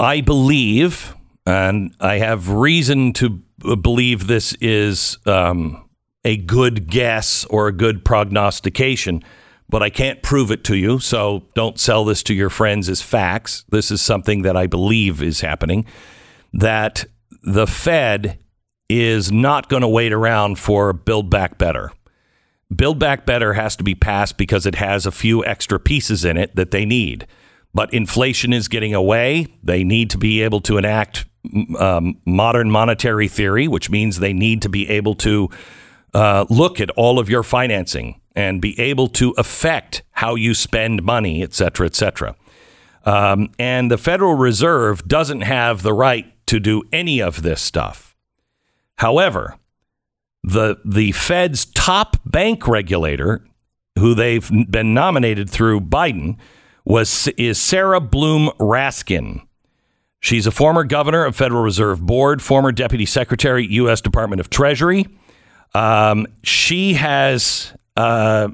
I 0.00 0.22
believe, 0.22 1.14
and 1.46 1.94
I 2.00 2.18
have 2.18 2.48
reason 2.48 3.12
to 3.12 3.40
believe 3.80 4.26
this 4.26 4.54
is 4.54 5.18
um, 5.24 5.88
a 6.24 6.36
good 6.36 6.88
guess 6.88 7.44
or 7.44 7.68
a 7.68 7.72
good 7.72 8.04
prognostication, 8.04 9.22
but 9.68 9.84
I 9.84 9.88
can't 9.90 10.20
prove 10.20 10.50
it 10.50 10.64
to 10.64 10.74
you. 10.74 10.98
So 10.98 11.46
don't 11.54 11.78
sell 11.78 12.04
this 12.04 12.24
to 12.24 12.34
your 12.34 12.50
friends 12.50 12.88
as 12.88 13.02
facts. 13.02 13.64
This 13.68 13.92
is 13.92 14.02
something 14.02 14.42
that 14.42 14.56
I 14.56 14.66
believe 14.66 15.22
is 15.22 15.42
happening. 15.42 15.86
That 16.52 17.04
the 17.44 17.68
Fed 17.68 18.40
is 19.00 19.32
not 19.32 19.68
going 19.68 19.82
to 19.82 19.88
wait 19.88 20.12
around 20.12 20.58
for 20.58 20.92
Build 20.92 21.30
Back 21.30 21.58
Better. 21.58 21.92
Build 22.74 22.98
Back 22.98 23.26
Better 23.26 23.52
has 23.52 23.76
to 23.76 23.84
be 23.84 23.94
passed 23.94 24.36
because 24.36 24.66
it 24.66 24.74
has 24.76 25.06
a 25.06 25.12
few 25.12 25.44
extra 25.44 25.78
pieces 25.78 26.24
in 26.24 26.36
it 26.36 26.56
that 26.56 26.70
they 26.70 26.84
need. 26.84 27.26
But 27.74 27.92
inflation 27.94 28.52
is 28.52 28.68
getting 28.68 28.94
away. 28.94 29.46
They 29.62 29.84
need 29.84 30.10
to 30.10 30.18
be 30.18 30.42
able 30.42 30.60
to 30.62 30.78
enact 30.78 31.24
um, 31.78 32.18
modern 32.26 32.70
monetary 32.70 33.28
theory, 33.28 33.68
which 33.68 33.90
means 33.90 34.18
they 34.18 34.32
need 34.32 34.62
to 34.62 34.68
be 34.68 34.88
able 34.88 35.14
to 35.16 35.48
uh, 36.14 36.44
look 36.48 36.80
at 36.80 36.90
all 36.90 37.18
of 37.18 37.28
your 37.28 37.42
financing 37.42 38.20
and 38.34 38.60
be 38.60 38.78
able 38.78 39.08
to 39.08 39.30
affect 39.38 40.02
how 40.12 40.34
you 40.34 40.54
spend 40.54 41.02
money, 41.02 41.42
et 41.42 41.52
cetera, 41.52 41.86
et 41.86 41.94
cetera. 41.94 42.34
Um, 43.04 43.50
and 43.58 43.90
the 43.90 43.98
Federal 43.98 44.34
Reserve 44.34 45.06
doesn't 45.08 45.40
have 45.40 45.82
the 45.82 45.92
right 45.92 46.26
to 46.46 46.60
do 46.60 46.82
any 46.92 47.20
of 47.20 47.42
this 47.42 47.60
stuff. 47.60 48.11
However, 49.02 49.56
the 50.44 50.76
the 50.84 51.10
Fed's 51.10 51.64
top 51.64 52.18
bank 52.24 52.68
regulator, 52.68 53.44
who 53.98 54.14
they've 54.14 54.48
been 54.70 54.94
nominated 54.94 55.50
through 55.50 55.80
Biden, 55.80 56.36
was 56.84 57.26
is 57.36 57.60
Sarah 57.60 57.98
Bloom 57.98 58.50
Raskin. 58.60 59.40
She's 60.20 60.46
a 60.46 60.52
former 60.52 60.84
governor 60.84 61.24
of 61.24 61.34
Federal 61.34 61.64
Reserve 61.64 62.00
Board, 62.00 62.40
former 62.42 62.70
deputy 62.70 63.04
secretary, 63.04 63.66
U.S. 63.72 64.00
Department 64.00 64.38
of 64.38 64.50
Treasury. 64.50 65.08
Um, 65.74 66.28
she 66.44 66.94
has 66.94 67.76
uh, 67.96 68.50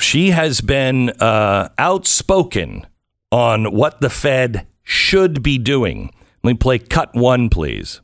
she 0.00 0.30
has 0.30 0.62
been 0.62 1.10
uh, 1.10 1.68
outspoken 1.76 2.86
on 3.30 3.66
what 3.66 4.00
the 4.00 4.08
Fed 4.08 4.66
should 4.82 5.42
be 5.42 5.58
doing. 5.58 6.10
Let 6.42 6.52
me 6.52 6.56
play 6.56 6.78
cut 6.78 7.14
one, 7.14 7.50
please. 7.50 8.00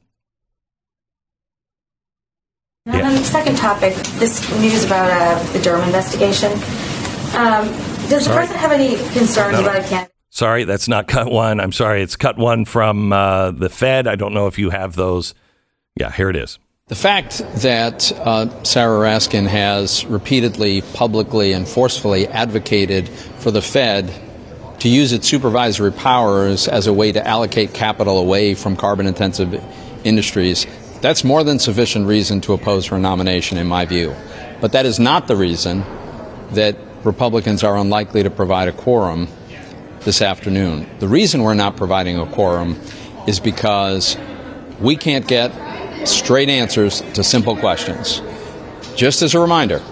And 2.87 3.01
on 3.03 3.15
the 3.15 3.23
second 3.23 3.57
topic, 3.57 3.95
this 4.19 4.41
news 4.59 4.85
about 4.85 5.09
uh, 5.09 5.53
the 5.53 5.61
Durham 5.61 5.85
investigation. 5.85 6.51
Um, 7.37 7.69
does 8.09 8.11
the 8.11 8.21
Sorry. 8.23 8.37
president 8.39 8.61
have 8.61 8.73
any 8.73 8.97
concerns 9.13 9.53
No, 9.53 9.61
no. 9.63 9.69
about 9.69 9.77
a 9.85 9.89
candidate? 9.89 10.13
Sorry, 10.31 10.65
that's 10.65 10.89
not 10.89 11.07
cut 11.09 11.31
one. 11.31 11.61
I'm 11.61 11.71
sorry, 11.71 12.03
it's 12.03 12.17
cut 12.17 12.37
one 12.39 12.65
from 12.65 13.13
uh, 13.13 13.53
the 13.53 13.69
Fed. 13.69 14.09
I 14.09 14.17
don't 14.17 14.35
know 14.35 14.49
if 14.49 14.59
you 14.59 14.71
have 14.71 14.97
those. 14.97 15.33
Yeah, 15.95 16.11
here 16.11 16.29
it 16.29 16.35
is. 16.37 16.59
The 16.89 16.97
fact 16.97 17.39
that 17.63 18.11
uh, 18.19 18.65
Sarah 18.65 18.99
Raskin 19.07 19.47
has 19.47 20.05
repeatedly, 20.07 20.83
publicly, 20.95 21.53
and 21.53 21.69
forcefully 21.69 22.27
advocated 22.27 23.09
for 23.09 23.53
the 23.53 23.63
Fed 23.63 24.13
to 24.81 24.89
use 24.89 25.13
its 25.13 25.29
supervisory 25.29 25.93
powers 25.93 26.67
as 26.67 26.89
a 26.89 26.93
way 26.93 27.13
to 27.13 27.25
allocate 27.25 27.73
capital 27.75 28.19
away 28.19 28.55
from 28.55 28.75
carbon 28.77 29.07
intensive 29.07 29.63
industries, 30.05 30.67
that's 31.03 31.25
more 31.25 31.45
than 31.45 31.59
sufficient 31.59 32.07
reason 32.07 32.41
to 32.43 32.53
oppose 32.53 32.87
her 32.87 32.99
nomination, 32.99 33.59
in 33.59 33.67
my 33.67 33.85
view. 33.85 34.15
But 34.61 34.73
that 34.73 34.87
is 34.87 34.99
not 35.01 35.27
the 35.27 35.37
reason 35.37 35.85
that 36.53 36.77
Republicans 37.05 37.65
are 37.65 37.77
unlikely 37.77 38.23
to 38.23 38.31
provide 38.31 38.69
a 38.69 38.73
quorum 38.73 39.27
this 40.01 40.23
afternoon. 40.23 40.89
The 41.01 41.09
reason 41.09 41.43
we're 41.43 41.55
not 41.55 41.77
providing 41.77 42.19
a 42.19 42.27
quorum 42.27 42.81
is 43.27 43.41
because 43.41 44.17
we 44.81 44.97
can't 44.97 45.27
get 45.27 45.53
straight 46.07 46.49
answers 46.49 47.01
to 47.15 47.25
simple 47.25 47.57
questions. 47.57 48.23
Just 48.97 49.23
as 49.23 49.35
a 49.35 49.41
reminder, 49.41 49.83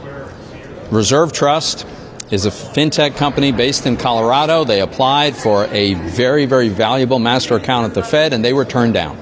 Reserve 0.91 1.33
Trust 1.33 1.87
is 2.31 2.47
a 2.47 2.51
fintech 2.51 3.17
company 3.17 3.51
based 3.51 3.87
in 3.87 3.97
Colorado. 3.97 4.65
They 4.65 4.81
applied 4.81 5.37
for 5.37 5.67
a 5.67 5.95
very, 5.95 6.47
very 6.47 6.69
valuable 6.69 7.19
master 7.19 7.57
account 7.57 7.87
at 7.87 7.95
the 7.95 8.03
Fed 8.03 8.33
and 8.33 8.45
they 8.45 8.53
were 8.53 8.65
turned 8.65 8.95
down. 8.95 9.19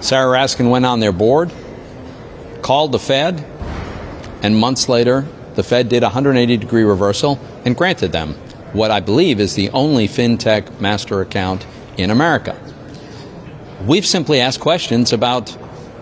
Sarah 0.00 0.34
Raskin 0.34 0.70
went 0.70 0.86
on 0.86 1.00
their 1.00 1.12
board, 1.12 1.52
called 2.62 2.92
the 2.92 2.98
Fed, 2.98 3.44
and 4.42 4.56
months 4.56 4.88
later, 4.88 5.26
the 5.54 5.62
Fed 5.62 5.88
did 5.88 6.02
a 6.02 6.06
180 6.06 6.56
degree 6.56 6.84
reversal 6.84 7.38
and 7.64 7.76
granted 7.76 8.12
them 8.12 8.34
what 8.72 8.90
I 8.90 9.00
believe 9.00 9.40
is 9.40 9.54
the 9.54 9.70
only 9.70 10.06
fintech 10.06 10.80
master 10.80 11.20
account 11.20 11.66
in 11.96 12.10
America. 12.10 12.58
We've 13.84 14.06
simply 14.06 14.40
asked 14.40 14.60
questions 14.60 15.12
about 15.12 15.56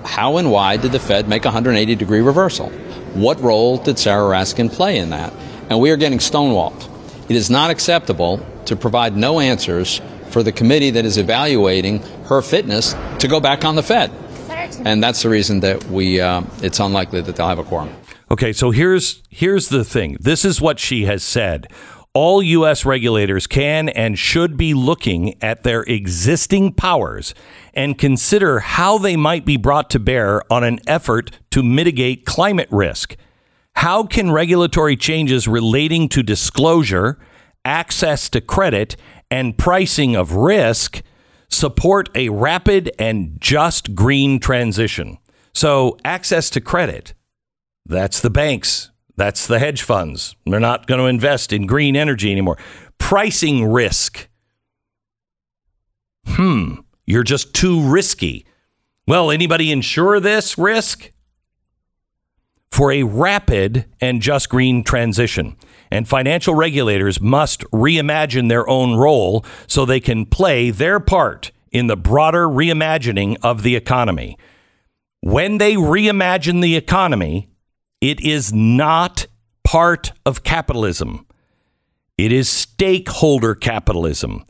how 0.05 0.37
and 0.37 0.51
why 0.51 0.77
did 0.77 0.93
the 0.93 1.01
Fed 1.01 1.29
make 1.29 1.45
a 1.45 1.49
180 1.49 1.95
degree 1.95 2.21
reversal? 2.21 2.69
What 3.15 3.41
role 3.41 3.79
did 3.79 3.99
Sarah 3.99 4.31
Raskin 4.31 4.73
play 4.73 4.99
in 4.99 5.11
that? 5.11 5.33
And 5.71 5.81
we 5.81 5.91
are 5.91 5.97
getting 5.97 6.19
stonewalled. 6.19 6.89
It 7.29 7.37
is 7.37 7.51
not 7.51 7.71
acceptable 7.71 8.45
to 8.67 8.77
provide 8.77 9.17
no 9.17 9.41
answers 9.41 10.01
for 10.31 10.43
the 10.43 10.53
committee 10.53 10.91
that 10.91 11.05
is 11.05 11.19
evaluating 11.19 12.01
her 12.25 12.43
fitness 12.43 12.95
to 13.19 13.29
go 13.29 13.41
back 13.41 13.65
on 13.65 13.75
the 13.75 13.83
Fed. 13.83 14.11
And 14.85 15.03
that's 15.03 15.23
the 15.23 15.29
reason 15.29 15.61
that 15.61 15.83
we, 15.85 16.21
uh, 16.21 16.43
it's 16.63 16.79
unlikely 16.79 17.21
that 17.23 17.37
they'll 17.37 17.49
have 17.49 17.59
a 17.59 17.65
quorum. 17.65 17.91
Okay, 18.31 18.53
so 18.53 18.71
here's 18.71 19.23
here's 19.31 19.71
the 19.71 19.85
thing. 19.85 20.19
This 20.21 20.45
is 20.45 20.61
what 20.61 20.79
she 20.79 21.07
has 21.07 21.23
said. 21.23 21.73
All 22.13 22.43
US 22.43 22.85
regulators 22.85 23.47
can 23.47 23.89
and 23.89 24.19
should 24.19 24.57
be 24.57 24.75
looking 24.75 25.43
at 25.43 25.63
their 25.63 25.83
existing 25.83 26.75
powers 26.75 27.33
and 27.73 27.97
consider 27.97 28.59
how 28.59 28.99
they 28.99 29.17
might 29.17 29.45
be 29.45 29.57
brought 29.57 29.89
to 29.91 29.99
bear 29.99 30.43
on 30.53 30.63
an 30.65 30.81
effort 30.87 31.31
to 31.53 31.63
mitigate 31.63 32.27
climate 32.27 32.69
risk. 32.71 33.17
How 33.77 34.03
can 34.05 34.31
regulatory 34.31 34.97
changes 34.97 35.47
relating 35.47 36.09
to 36.11 36.23
disclosure, 36.23 37.19
access 37.65 38.29
to 38.31 38.41
credit, 38.41 38.97
and 39.31 39.57
pricing 39.57 40.17
of 40.17 40.33
risk 40.33 41.03
support 41.51 42.09
a 42.15 42.29
rapid 42.29 42.91
and 42.99 43.37
just 43.41 43.95
green 43.95 44.39
transition? 44.39 45.19
So, 45.55 45.99
access 46.05 46.51
to 46.51 46.61
credit 46.61 47.15
that's 47.89 48.21
the 48.21 48.31
banks. 48.31 48.91
That's 49.17 49.47
the 49.47 49.59
hedge 49.59 49.83
funds. 49.83 50.37
They're 50.47 50.61
not 50.61 50.87
going 50.87 51.01
to 51.01 51.07
invest 51.07 51.53
in 51.53 51.67
green 51.67 51.97
energy 51.97 52.31
anymore. 52.31 52.59
Pricing 52.99 53.65
risk. 53.65 54.29
Hmm, 56.27 56.75
you're 57.07 57.25
just 57.25 57.55
too 57.55 57.83
risky. 57.83 58.47
Well, 59.07 59.31
anybody 59.31 59.73
insure 59.73 60.21
this 60.21 60.59
risk? 60.59 61.11
For 62.71 62.93
a 62.93 63.03
rapid 63.03 63.87
and 64.01 64.21
just 64.21 64.51
green 64.51 64.85
transition. 64.85 65.57
And 65.91 66.09
financial 66.09 66.55
regulators 66.55 67.21
must 67.21 67.61
reimagine 67.71 68.49
their 68.49 68.69
own 68.69 68.97
role 68.97 69.45
so 69.67 69.85
they 69.85 70.01
can 70.01 70.27
play 70.27 70.71
their 70.71 71.01
part 71.01 71.51
in 71.73 71.87
the 71.87 71.97
broader 71.97 72.47
reimagining 72.47 73.37
of 73.43 73.63
the 73.63 73.77
economy. 73.77 74.37
When 75.21 75.59
they 75.59 75.75
reimagine 75.75 76.63
the 76.63 76.77
economy, 76.77 77.49
it 78.01 78.21
is 78.21 78.53
not 78.53 79.27
part 79.65 80.13
of 80.25 80.45
capitalism. 80.45 81.27
It 82.17 82.33
is 82.33 82.49
stakeholder 82.49 83.55
capitalism. 83.55 84.45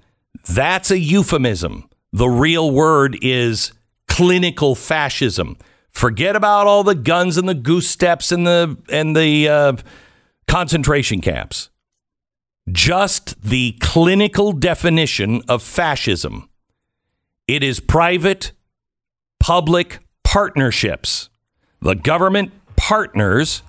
That's 0.48 0.90
a 0.90 0.98
euphemism. 0.98 1.88
The 2.12 2.28
real 2.28 2.70
word 2.70 3.18
is 3.20 3.72
clinical 4.06 4.74
fascism. 4.74 5.56
Forget 5.90 6.36
about 6.36 6.66
all 6.66 6.84
the 6.84 6.94
guns 6.94 7.36
and 7.36 7.48
the 7.48 7.54
goose 7.54 7.88
steps 7.88 8.30
and 8.32 8.46
the 8.46 8.76
and 8.88 9.16
the 9.16 9.48
uh, 9.48 9.72
concentration 10.48 11.20
camps. 11.20 11.70
Just 12.72 13.40
the 13.40 13.76
clinical 13.80 14.52
definition 14.52 15.42
of 15.48 15.62
fascism. 15.62 16.48
It 17.46 17.62
is 17.62 17.80
private 17.80 18.52
public 19.38 20.00
partnerships. 20.24 21.30
The 21.80 21.94
government 21.94 22.52
partners 22.76 23.62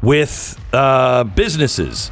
with 0.00 0.58
uh, 0.72 1.24
businesses, 1.24 2.10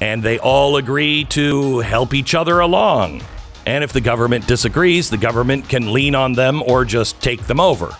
and 0.00 0.22
they 0.22 0.38
all 0.38 0.76
agree 0.76 1.24
to 1.24 1.80
help 1.80 2.14
each 2.14 2.34
other 2.34 2.60
along. 2.60 3.22
And 3.66 3.84
if 3.84 3.92
the 3.92 4.00
government 4.00 4.46
disagrees, 4.46 5.10
the 5.10 5.18
government 5.18 5.68
can 5.68 5.92
lean 5.92 6.14
on 6.14 6.32
them 6.32 6.62
or 6.62 6.84
just 6.84 7.20
take 7.20 7.46
them 7.46 7.60
over. 7.60 7.94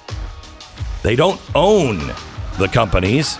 They 1.02 1.16
don't 1.16 1.40
own 1.54 1.98
the 2.58 2.68
companies. 2.68 3.38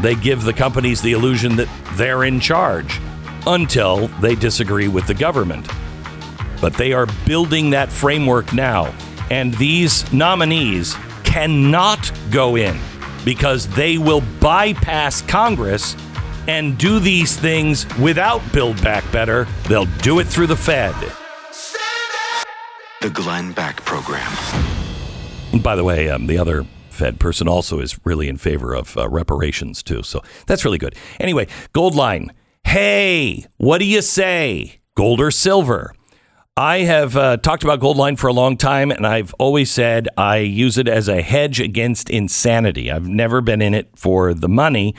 They 0.00 0.14
give 0.14 0.42
the 0.42 0.52
companies 0.52 1.00
the 1.00 1.12
illusion 1.12 1.56
that 1.56 1.68
they're 1.92 2.24
in 2.24 2.40
charge 2.40 3.00
until 3.46 4.08
they 4.20 4.34
disagree 4.34 4.88
with 4.88 5.06
the 5.06 5.14
government. 5.14 5.68
But 6.60 6.74
they 6.74 6.92
are 6.92 7.06
building 7.26 7.70
that 7.70 7.90
framework 7.90 8.52
now. 8.52 8.94
And 9.30 9.54
these 9.54 10.10
nominees 10.12 10.94
cannot 11.24 12.12
go 12.30 12.56
in 12.56 12.78
because 13.24 13.66
they 13.68 13.98
will 13.98 14.22
bypass 14.40 15.22
Congress 15.22 15.96
and 16.46 16.76
do 16.76 16.98
these 16.98 17.36
things 17.36 17.86
without 17.98 18.40
Build 18.52 18.82
Back 18.82 19.10
Better. 19.10 19.46
They'll 19.68 19.86
do 20.02 20.20
it 20.20 20.26
through 20.26 20.48
the 20.48 20.56
Fed. 20.56 20.94
The 23.00 23.10
Glenn 23.10 23.52
Beck 23.52 23.76
Program. 23.84 24.32
And 25.52 25.62
by 25.62 25.76
the 25.76 25.84
way, 25.84 26.10
um, 26.10 26.26
the 26.26 26.38
other 26.38 26.66
Fed 26.94 27.20
person 27.20 27.48
also 27.48 27.80
is 27.80 27.98
really 28.04 28.28
in 28.28 28.36
favor 28.36 28.74
of 28.74 28.96
uh, 28.96 29.08
reparations 29.08 29.82
too. 29.82 30.02
So 30.02 30.22
that's 30.46 30.64
really 30.64 30.78
good. 30.78 30.94
Anyway, 31.20 31.46
Goldline. 31.74 32.30
Hey, 32.64 33.44
what 33.58 33.78
do 33.78 33.84
you 33.84 34.00
say? 34.00 34.80
Gold 34.94 35.20
or 35.20 35.30
silver? 35.30 35.94
I 36.56 36.78
have 36.78 37.16
uh, 37.16 37.36
talked 37.38 37.64
about 37.64 37.80
Goldline 37.80 38.16
for 38.16 38.28
a 38.28 38.32
long 38.32 38.56
time, 38.56 38.90
and 38.90 39.06
I've 39.06 39.34
always 39.34 39.70
said 39.70 40.08
I 40.16 40.38
use 40.38 40.78
it 40.78 40.86
as 40.86 41.08
a 41.08 41.20
hedge 41.20 41.60
against 41.60 42.08
insanity. 42.08 42.90
I've 42.90 43.08
never 43.08 43.40
been 43.40 43.60
in 43.60 43.74
it 43.74 43.90
for 43.96 44.32
the 44.32 44.48
money. 44.48 44.94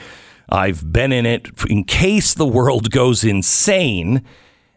I've 0.48 0.92
been 0.92 1.12
in 1.12 1.26
it 1.26 1.48
in 1.68 1.84
case 1.84 2.34
the 2.34 2.46
world 2.46 2.90
goes 2.90 3.24
insane 3.24 4.22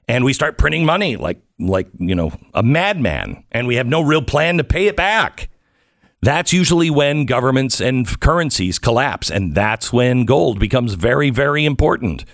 and 0.09 0.25
we 0.25 0.33
start 0.33 0.57
printing 0.57 0.85
money 0.85 1.15
like 1.15 1.39
like 1.59 1.87
you 1.99 2.15
know 2.15 2.31
a 2.53 2.63
madman, 2.63 3.45
and 3.51 3.67
we 3.67 3.75
have 3.75 3.87
no 3.87 4.01
real 4.01 4.23
plan 4.23 4.57
to 4.57 4.63
pay 4.63 4.87
it 4.87 4.97
back. 4.97 5.49
That's 6.21 6.51
usually 6.51 6.89
when 6.89 7.25
governments 7.25 7.79
and 7.79 8.19
currencies 8.19 8.77
collapse, 8.77 9.31
and 9.31 9.55
that's 9.55 9.93
when 9.93 10.25
gold 10.25 10.59
becomes 10.59 10.95
very, 10.95 11.29
very 11.29 11.65
important. 11.65 12.25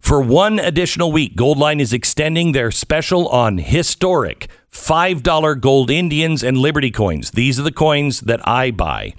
For 0.00 0.20
one 0.20 0.58
additional 0.58 1.12
week, 1.12 1.36
Goldline 1.36 1.80
is 1.80 1.92
extending 1.92 2.52
their 2.52 2.70
special 2.70 3.28
on 3.28 3.58
historic 3.58 4.48
$5 4.70 5.60
gold 5.60 5.90
Indians 5.90 6.42
and 6.42 6.58
Liberty 6.58 6.90
coins. 6.90 7.30
These 7.30 7.60
are 7.60 7.62
the 7.62 7.72
coins 7.72 8.22
that 8.22 8.46
I 8.46 8.70
buy. 8.70 9.14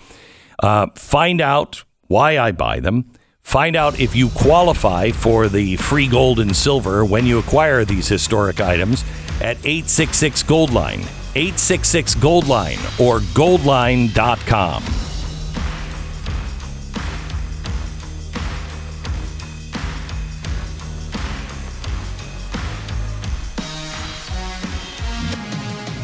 Uh, 0.62 0.88
find 0.96 1.42
out 1.42 1.84
why 2.08 2.38
I 2.38 2.52
buy 2.52 2.80
them. 2.80 3.12
Find 3.42 3.76
out 3.76 4.00
if 4.00 4.16
you 4.16 4.30
qualify 4.30 5.12
for 5.12 5.48
the 5.48 5.76
free 5.78 6.08
gold 6.08 6.40
and 6.40 6.56
silver 6.56 7.04
when 7.04 7.26
you 7.26 7.40
acquire 7.40 7.86
these 7.86 8.08
historic 8.08 8.62
items 8.62 9.04
at 9.42 9.58
866 9.66 10.44
Goldline, 10.44 11.23
866 11.36 12.16
Goldline, 12.16 13.00
or 13.00 13.20
goldline.com. 13.20 14.84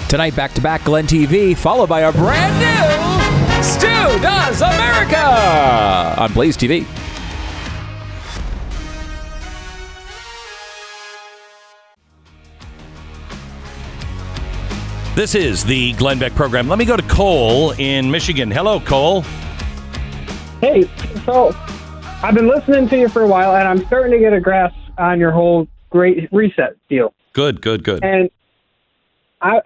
Tonight, 0.10 0.36
back 0.36 0.54
to 0.54 0.62
back 0.62 0.84
Glenn 0.86 1.06
TV, 1.06 1.56
followed 1.56 1.88
by 1.88 2.00
a 2.02 2.12
brand 2.12 2.58
new 2.58 3.64
Stu 3.64 3.88
Does 4.24 4.60
America 4.60 6.20
on 6.20 6.34
Blaze 6.34 6.58
TV. 6.58 6.88
This 15.16 15.36
is 15.36 15.66
the 15.66 15.94
Glenn 15.94 16.20
Beck 16.20 16.34
program. 16.34 16.68
Let 16.68 16.80
me 16.80 16.86
go 16.86 16.96
to 16.96 17.04
Cole 17.04 17.72
in 17.72 18.10
Michigan. 18.10 18.52
Hello, 18.52 18.80
Cole. 18.80 19.22
Hey, 20.62 20.84
so 21.26 21.54
I've 22.24 22.36
been 22.36 22.48
listening 22.48 22.88
to 22.90 22.98
you 22.98 23.10
for 23.10 23.24
a 23.24 23.28
while, 23.28 23.56
and 23.56 23.68
I'm 23.68 23.86
starting 23.88 24.12
to 24.12 24.20
get 24.20 24.34
a 24.34 24.40
grasp 24.40 24.76
on 24.98 25.20
your 25.20 25.32
whole 25.32 25.68
great 25.90 26.32
reset 26.32 26.76
deal. 26.90 27.14
Good, 27.34 27.62
good, 27.62 27.84
good. 27.84 28.04
And 28.04 28.30
I, 29.42 29.60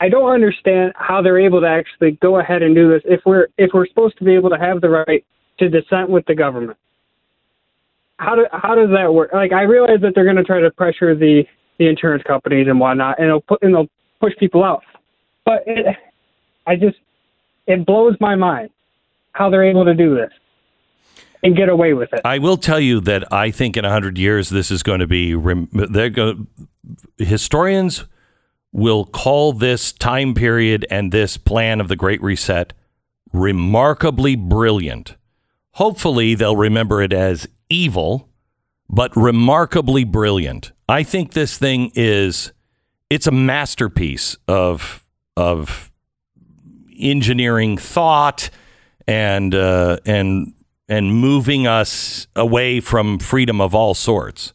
I 0.00 0.08
don't 0.08 0.30
understand 0.30 0.92
how 0.94 1.22
they're 1.22 1.38
able 1.38 1.60
to 1.62 1.68
actually 1.68 2.12
go 2.22 2.38
ahead 2.38 2.62
and 2.62 2.74
do 2.74 2.90
this 2.90 3.02
if 3.06 3.20
we're 3.24 3.48
if 3.56 3.70
we're 3.72 3.86
supposed 3.86 4.18
to 4.18 4.24
be 4.24 4.34
able 4.34 4.50
to 4.50 4.58
have 4.58 4.80
the 4.80 4.90
right 4.90 5.24
to 5.58 5.68
dissent 5.68 6.10
with 6.10 6.26
the 6.26 6.34
government. 6.34 6.78
How 8.18 8.34
do 8.34 8.46
how 8.52 8.74
does 8.74 8.90
that 8.90 9.12
work? 9.12 9.30
Like 9.32 9.52
I 9.52 9.62
realize 9.62 10.00
that 10.02 10.14
they're 10.14 10.24
going 10.24 10.36
to 10.36 10.44
try 10.44 10.60
to 10.60 10.70
pressure 10.70 11.14
the 11.14 11.44
the 11.78 11.86
insurance 11.88 12.22
companies 12.24 12.66
and 12.68 12.78
whatnot, 12.78 13.18
and 13.18 13.28
they'll 13.28 13.40
put 13.40 13.62
and 13.62 13.74
they'll 13.74 13.88
push 14.26 14.36
people 14.38 14.64
out. 14.64 14.82
But 15.44 15.62
it, 15.66 15.86
I 16.66 16.76
just 16.76 16.96
it 17.66 17.86
blows 17.86 18.16
my 18.20 18.34
mind 18.34 18.70
how 19.32 19.50
they're 19.50 19.64
able 19.64 19.84
to 19.84 19.94
do 19.94 20.14
this 20.14 20.30
and 21.42 21.56
get 21.56 21.68
away 21.68 21.92
with 21.92 22.12
it. 22.12 22.20
I 22.24 22.38
will 22.38 22.56
tell 22.56 22.80
you 22.80 23.00
that 23.00 23.32
I 23.32 23.50
think 23.50 23.76
in 23.76 23.84
100 23.84 24.18
years, 24.18 24.48
this 24.48 24.70
is 24.70 24.82
going 24.82 25.00
to 25.00 25.06
be, 25.06 25.34
they're 25.72 26.10
going 26.10 26.46
historians 27.18 28.04
will 28.72 29.04
call 29.04 29.52
this 29.52 29.92
time 29.92 30.34
period 30.34 30.86
and 30.90 31.12
this 31.12 31.36
plan 31.36 31.80
of 31.80 31.88
the 31.88 31.96
Great 31.96 32.22
Reset 32.22 32.72
remarkably 33.32 34.36
brilliant. 34.36 35.16
Hopefully, 35.72 36.34
they'll 36.34 36.56
remember 36.56 37.02
it 37.02 37.12
as 37.12 37.46
evil, 37.68 38.28
but 38.88 39.14
remarkably 39.14 40.04
brilliant. 40.04 40.72
I 40.88 41.02
think 41.02 41.32
this 41.32 41.58
thing 41.58 41.90
is 41.94 42.52
it's 43.10 43.26
a 43.26 43.32
masterpiece 43.32 44.36
of 44.48 45.04
of 45.36 45.92
engineering 46.98 47.76
thought 47.76 48.50
and 49.06 49.54
uh, 49.54 49.98
and 50.04 50.54
and 50.88 51.14
moving 51.14 51.66
us 51.66 52.26
away 52.36 52.80
from 52.80 53.18
freedom 53.18 53.60
of 53.60 53.74
all 53.74 53.94
sorts. 53.94 54.52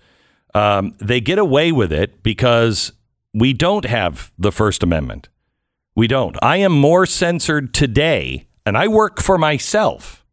Um, 0.54 0.96
they 1.00 1.22
get 1.22 1.40
away 1.40 1.72
with 1.72 1.94
it 1.94 2.24
because 2.24 2.92
we 3.34 3.54
don't 3.54 3.86
have 3.86 4.32
the 4.38 4.52
First 4.52 4.84
Amendment. 4.84 5.30
We 5.96 6.08
don't. 6.08 6.38
I 6.42 6.58
am 6.58 6.72
more 6.72 7.06
censored 7.06 7.74
today, 7.74 8.48
and 8.66 8.78
I 8.78 8.88
work 8.88 9.22
for 9.22 9.38
myself. 9.38 10.26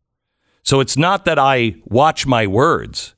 So 0.62 0.80
it's 0.80 0.96
not 0.96 1.24
that 1.24 1.38
I 1.38 1.76
watch 1.84 2.26
my 2.26 2.46
words. 2.46 3.14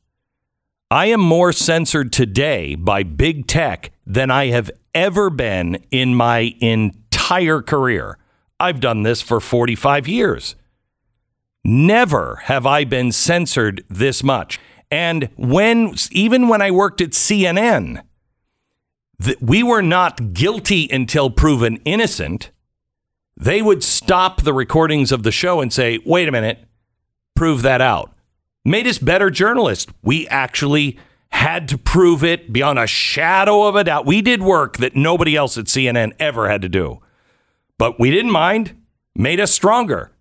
I 0.90 1.06
am 1.06 1.20
more 1.20 1.52
censored 1.52 2.12
today 2.12 2.74
by 2.74 3.02
big 3.02 3.46
tech 3.46 3.92
than 4.06 4.30
I 4.30 4.46
have 4.46 4.70
ever 4.94 5.30
been 5.30 5.84
in 5.90 6.14
my 6.14 6.54
entire 6.60 7.62
career. 7.62 8.18
I've 8.58 8.80
done 8.80 9.02
this 9.02 9.22
for 9.22 9.40
45 9.40 10.06
years. 10.08 10.56
Never 11.64 12.36
have 12.44 12.66
I 12.66 12.84
been 12.84 13.12
censored 13.12 13.84
this 13.88 14.22
much. 14.22 14.58
And 14.90 15.28
when, 15.36 15.94
even 16.10 16.48
when 16.48 16.62
I 16.62 16.70
worked 16.70 17.00
at 17.00 17.10
CNN, 17.10 18.02
th- 19.22 19.40
we 19.40 19.62
were 19.62 19.82
not 19.82 20.32
guilty 20.32 20.88
until 20.90 21.30
proven 21.30 21.76
innocent. 21.84 22.50
They 23.36 23.62
would 23.62 23.84
stop 23.84 24.42
the 24.42 24.52
recordings 24.52 25.12
of 25.12 25.22
the 25.22 25.32
show 25.32 25.60
and 25.60 25.72
say, 25.72 26.00
wait 26.04 26.28
a 26.28 26.32
minute, 26.32 26.64
prove 27.34 27.62
that 27.62 27.80
out. 27.80 28.12
Made 28.64 28.86
us 28.86 28.98
better 28.98 29.30
journalists. 29.30 29.90
We 30.02 30.28
actually 30.28 30.98
had 31.32 31.68
to 31.68 31.78
prove 31.78 32.22
it 32.22 32.52
beyond 32.52 32.78
a 32.78 32.86
shadow 32.86 33.64
of 33.64 33.76
a 33.76 33.84
doubt. 33.84 34.06
We 34.06 34.20
did 34.22 34.42
work 34.42 34.78
that 34.78 34.96
nobody 34.96 35.36
else 35.36 35.56
at 35.56 35.66
CNN 35.66 36.12
ever 36.18 36.48
had 36.48 36.62
to 36.62 36.68
do. 36.68 37.00
But 37.78 37.98
we 37.98 38.10
didn't 38.10 38.30
mind, 38.30 38.76
made 39.14 39.40
us 39.40 39.52
stronger. 39.52 40.12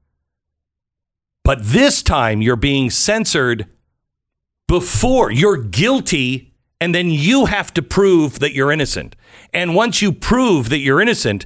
But 1.43 1.59
this 1.63 2.01
time 2.03 2.41
you're 2.41 2.55
being 2.55 2.89
censored 2.89 3.65
before 4.67 5.31
you're 5.31 5.57
guilty, 5.57 6.53
and 6.79 6.93
then 6.93 7.09
you 7.09 7.47
have 7.47 7.73
to 7.73 7.81
prove 7.81 8.39
that 8.39 8.53
you're 8.53 8.71
innocent. 8.71 9.15
And 9.53 9.75
once 9.75 10.01
you 10.01 10.11
prove 10.11 10.69
that 10.69 10.77
you're 10.77 11.01
innocent, 11.01 11.45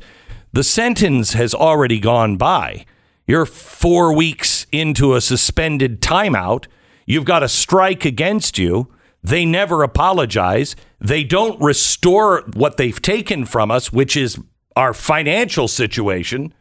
the 0.52 0.64
sentence 0.64 1.34
has 1.34 1.56
already 1.56 2.00
gone 2.00 2.38
by. 2.38 2.86
You're 3.26 3.46
four 3.46 4.14
weeks 4.14 4.68
into 4.72 5.16
a 5.16 5.22
suspended 5.22 6.02
timeout. 6.02 6.68
You've 7.08 7.26
got 7.26 7.42
a 7.42 7.48
strike 7.48 8.06
against 8.06 8.60
you. 8.60 8.93
They 9.24 9.46
never 9.46 9.84
apologize. 9.84 10.76
They 11.00 11.24
don't 11.24 11.60
restore 11.62 12.42
what 12.54 12.78
they've 12.78 13.02
taken 13.02 13.46
from 13.46 13.72
us, 13.72 13.92
which 13.92 14.18
is 14.18 14.38
our 14.76 14.94
financial 14.94 15.68
situation. 15.68 16.54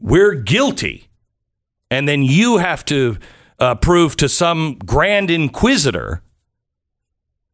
We're 0.00 0.34
guilty. 0.34 1.08
And 1.90 2.08
then 2.08 2.22
you 2.22 2.58
have 2.58 2.84
to 2.86 3.16
uh, 3.58 3.76
prove 3.76 4.16
to 4.16 4.28
some 4.28 4.76
grand 4.84 5.30
inquisitor 5.30 6.22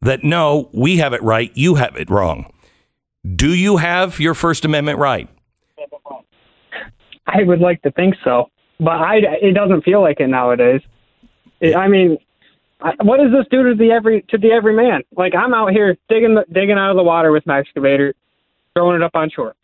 that 0.01 0.23
no, 0.23 0.69
we 0.73 0.97
have 0.97 1.13
it 1.13 1.23
right, 1.23 1.51
you 1.55 1.75
have 1.75 1.95
it 1.95 2.09
wrong. 2.09 2.51
Do 3.35 3.53
you 3.53 3.77
have 3.77 4.19
your 4.19 4.33
First 4.33 4.65
Amendment 4.65 4.99
right? 4.99 5.29
I 7.27 7.43
would 7.43 7.59
like 7.59 7.81
to 7.81 7.91
think 7.91 8.15
so, 8.23 8.49
but 8.79 8.91
I 8.91 9.17
it 9.41 9.53
doesn't 9.53 9.83
feel 9.83 10.01
like 10.01 10.19
it 10.19 10.27
nowadays. 10.27 10.81
It, 11.59 11.75
I 11.75 11.87
mean, 11.87 12.17
I, 12.81 12.93
what 13.03 13.17
does 13.17 13.31
this 13.31 13.45
do 13.49 13.63
to 13.69 13.75
the 13.75 13.91
every 13.91 14.21
to 14.29 14.37
the 14.37 14.51
every 14.51 14.75
man? 14.75 15.01
Like 15.15 15.33
I'm 15.35 15.53
out 15.53 15.71
here 15.71 15.97
digging 16.09 16.35
the, 16.35 16.45
digging 16.51 16.77
out 16.77 16.91
of 16.91 16.97
the 16.97 17.03
water 17.03 17.31
with 17.31 17.45
my 17.45 17.59
excavator, 17.59 18.13
throwing 18.73 18.97
it 18.97 19.03
up 19.03 19.15
on 19.15 19.29
shore. 19.29 19.55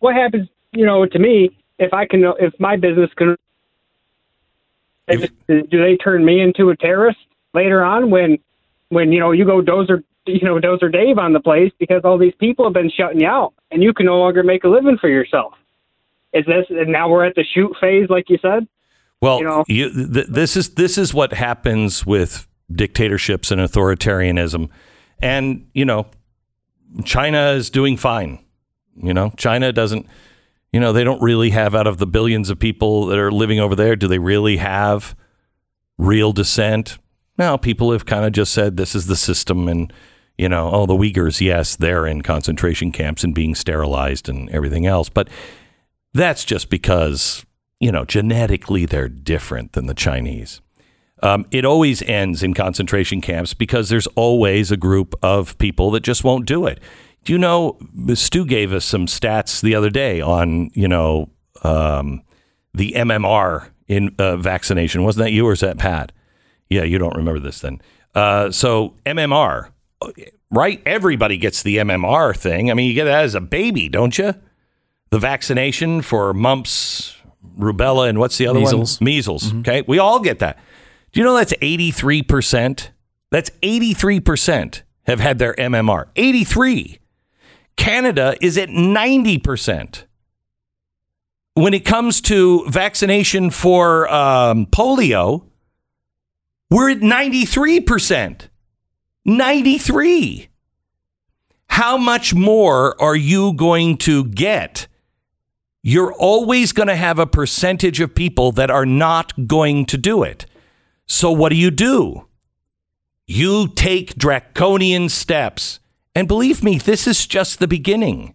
What 0.00 0.14
happens, 0.14 0.48
you 0.72 0.84
know, 0.84 1.06
to 1.06 1.18
me 1.18 1.56
if 1.78 1.92
I 1.92 2.06
can 2.06 2.24
if 2.38 2.52
my 2.58 2.76
business 2.76 3.10
can 3.16 3.36
do 5.08 5.28
they 5.48 5.96
turn 5.96 6.24
me 6.24 6.40
into 6.40 6.70
a 6.70 6.76
terrorist 6.76 7.18
later 7.54 7.84
on 7.84 8.10
when 8.10 8.38
when 8.88 9.12
you 9.12 9.20
know 9.20 9.32
you 9.32 9.44
go 9.44 9.60
dozer 9.60 10.02
you 10.26 10.40
know 10.42 10.58
dozer 10.58 10.92
Dave 10.92 11.18
on 11.18 11.32
the 11.32 11.40
place 11.40 11.72
because 11.78 12.02
all 12.04 12.18
these 12.18 12.34
people 12.38 12.64
have 12.64 12.74
been 12.74 12.90
shutting 12.90 13.20
you 13.20 13.26
out 13.26 13.54
and 13.70 13.82
you 13.82 13.92
can 13.92 14.06
no 14.06 14.18
longer 14.18 14.42
make 14.42 14.64
a 14.64 14.68
living 14.68 14.98
for 14.98 15.08
yourself. 15.08 15.54
Is 16.32 16.46
this 16.46 16.66
and 16.70 16.92
now 16.92 17.08
we're 17.08 17.24
at 17.24 17.34
the 17.34 17.44
shoot 17.54 17.74
phase 17.80 18.08
like 18.08 18.30
you 18.30 18.38
said? 18.40 18.66
Well, 19.22 19.38
You 19.38 19.44
know? 19.44 19.64
you, 19.68 20.12
th- 20.12 20.26
this 20.26 20.56
is 20.56 20.70
this 20.70 20.98
is 20.98 21.14
what 21.14 21.32
happens 21.32 22.04
with 22.04 22.48
dictatorships 22.70 23.52
and 23.52 23.60
authoritarianism, 23.60 24.68
and 25.20 25.68
you 25.72 25.84
know, 25.84 26.08
China 27.04 27.52
is 27.52 27.70
doing 27.70 27.96
fine. 27.96 28.44
You 28.96 29.14
know, 29.14 29.32
China 29.36 29.72
doesn't. 29.72 30.06
You 30.72 30.80
know, 30.80 30.92
they 30.92 31.04
don't 31.04 31.22
really 31.22 31.50
have 31.50 31.74
out 31.74 31.86
of 31.86 31.98
the 31.98 32.06
billions 32.06 32.50
of 32.50 32.58
people 32.58 33.06
that 33.06 33.18
are 33.18 33.30
living 33.30 33.60
over 33.60 33.76
there. 33.76 33.94
Do 33.94 34.08
they 34.08 34.18
really 34.18 34.56
have 34.56 35.14
real 35.98 36.32
dissent? 36.32 36.98
Now, 37.38 37.56
people 37.56 37.92
have 37.92 38.06
kind 38.06 38.24
of 38.24 38.32
just 38.32 38.52
said 38.52 38.76
this 38.76 38.94
is 38.94 39.06
the 39.06 39.16
system, 39.16 39.68
and 39.68 39.92
you 40.36 40.48
know, 40.48 40.68
oh, 40.72 40.86
the 40.86 40.94
Uyghurs, 40.94 41.40
yes, 41.40 41.76
they're 41.76 42.06
in 42.06 42.22
concentration 42.22 42.90
camps 42.90 43.22
and 43.22 43.34
being 43.34 43.54
sterilized 43.54 44.28
and 44.28 44.50
everything 44.50 44.84
else, 44.84 45.08
but 45.08 45.28
that's 46.12 46.44
just 46.44 46.70
because 46.70 47.44
you 47.82 47.90
know 47.90 48.04
genetically 48.04 48.86
they're 48.86 49.08
different 49.08 49.72
than 49.72 49.86
the 49.86 49.94
Chinese. 49.94 50.60
Um, 51.22 51.46
it 51.50 51.64
always 51.64 52.00
ends 52.02 52.42
in 52.42 52.54
concentration 52.54 53.20
camps 53.20 53.54
because 53.54 53.88
there's 53.88 54.06
always 54.08 54.70
a 54.70 54.76
group 54.76 55.14
of 55.22 55.58
people 55.58 55.90
that 55.92 56.00
just 56.00 56.24
won't 56.24 56.46
do 56.46 56.66
it. 56.66 56.80
Do 57.24 57.32
you 57.32 57.38
know? 57.38 57.78
Stu 58.14 58.44
gave 58.46 58.72
us 58.72 58.84
some 58.84 59.06
stats 59.06 59.60
the 59.60 59.74
other 59.74 59.90
day 59.90 60.20
on 60.20 60.70
you 60.74 60.86
know 60.88 61.30
um, 61.62 62.22
the 62.72 62.92
MMR 62.92 63.70
in 63.88 64.14
uh, 64.18 64.36
vaccination. 64.36 65.02
Wasn't 65.02 65.24
that 65.24 65.32
you 65.32 65.46
or 65.46 65.52
is 65.52 65.60
that 65.60 65.78
Pat? 65.78 66.12
Yeah, 66.70 66.84
you 66.84 66.98
don't 66.98 67.16
remember 67.16 67.40
this 67.40 67.60
then. 67.60 67.82
Uh, 68.14 68.50
so 68.52 68.94
MMR, 69.04 69.70
right? 70.50 70.80
Everybody 70.86 71.36
gets 71.36 71.62
the 71.62 71.78
MMR 71.78 72.36
thing. 72.36 72.70
I 72.70 72.74
mean, 72.74 72.88
you 72.88 72.94
get 72.94 73.04
that 73.04 73.24
as 73.24 73.34
a 73.34 73.40
baby, 73.40 73.88
don't 73.88 74.16
you? 74.16 74.34
The 75.10 75.18
vaccination 75.18 76.00
for 76.00 76.32
mumps, 76.32 77.16
rubella, 77.58 78.08
and 78.08 78.18
what's 78.18 78.38
the 78.38 78.46
other 78.46 78.60
Measles. 78.60 79.00
one? 79.00 79.04
Measles. 79.04 79.54
Okay, 79.60 79.82
we 79.86 79.98
all 79.98 80.20
get 80.20 80.38
that. 80.40 80.58
Do 81.12 81.20
you 81.20 81.24
know 81.24 81.34
that's 81.34 81.54
eighty 81.60 81.90
three 81.90 82.22
percent? 82.22 82.90
That's 83.30 83.50
eighty 83.62 83.94
three 83.94 84.20
percent 84.20 84.82
have 85.04 85.20
had 85.20 85.38
their 85.38 85.54
MMR. 85.54 86.06
Eighty 86.16 86.44
three. 86.44 86.98
Canada 87.76 88.36
is 88.40 88.58
at 88.58 88.70
ninety 88.70 89.38
percent. 89.38 90.06
When 91.54 91.74
it 91.74 91.84
comes 91.84 92.22
to 92.22 92.64
vaccination 92.70 93.50
for 93.50 94.10
um, 94.10 94.64
polio, 94.66 95.44
we're 96.70 96.90
at 96.92 97.00
93%. 97.00 98.48
93. 99.26 100.48
How 101.66 101.98
much 101.98 102.34
more 102.34 103.00
are 103.00 103.14
you 103.14 103.52
going 103.52 103.98
to 103.98 104.24
get? 104.24 104.86
You're 105.82 106.12
always 106.12 106.72
going 106.72 106.88
to 106.88 106.96
have 106.96 107.18
a 107.18 107.26
percentage 107.26 108.00
of 108.00 108.14
people 108.14 108.52
that 108.52 108.70
are 108.70 108.86
not 108.86 109.48
going 109.48 109.84
to 109.86 109.98
do 109.98 110.22
it. 110.22 110.46
So 111.06 111.32
what 111.32 111.48
do 111.48 111.56
you 111.56 111.70
do? 111.70 112.28
You 113.26 113.68
take 113.68 114.14
draconian 114.14 115.08
steps. 115.08 115.80
And 116.14 116.28
believe 116.28 116.62
me, 116.62 116.78
this 116.78 117.06
is 117.06 117.26
just 117.26 117.58
the 117.58 117.68
beginning. 117.68 118.34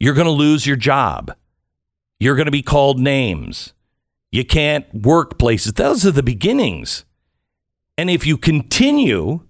You're 0.00 0.14
going 0.14 0.26
to 0.26 0.32
lose 0.32 0.66
your 0.66 0.76
job. 0.76 1.32
You're 2.18 2.34
going 2.36 2.46
to 2.46 2.52
be 2.52 2.62
called 2.62 2.98
names. 2.98 3.72
You 4.32 4.44
can't 4.44 4.86
work 4.92 5.38
places. 5.38 5.74
Those 5.74 6.06
are 6.06 6.10
the 6.10 6.22
beginnings. 6.22 7.04
And 7.96 8.08
if 8.10 8.26
you 8.26 8.38
continue, 8.38 9.46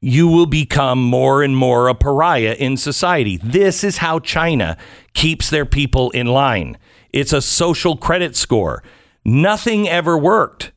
you 0.00 0.28
will 0.28 0.46
become 0.46 1.02
more 1.02 1.42
and 1.42 1.56
more 1.56 1.88
a 1.88 1.94
pariah 1.94 2.54
in 2.58 2.76
society. 2.76 3.36
This 3.38 3.82
is 3.82 3.98
how 3.98 4.20
China 4.20 4.76
keeps 5.12 5.50
their 5.50 5.66
people 5.66 6.10
in 6.10 6.26
line. 6.26 6.78
It's 7.12 7.32
a 7.32 7.42
social 7.42 7.96
credit 7.96 8.36
score. 8.36 8.82
Nothing 9.24 9.88
ever 9.88 10.16
worked. 10.16 10.72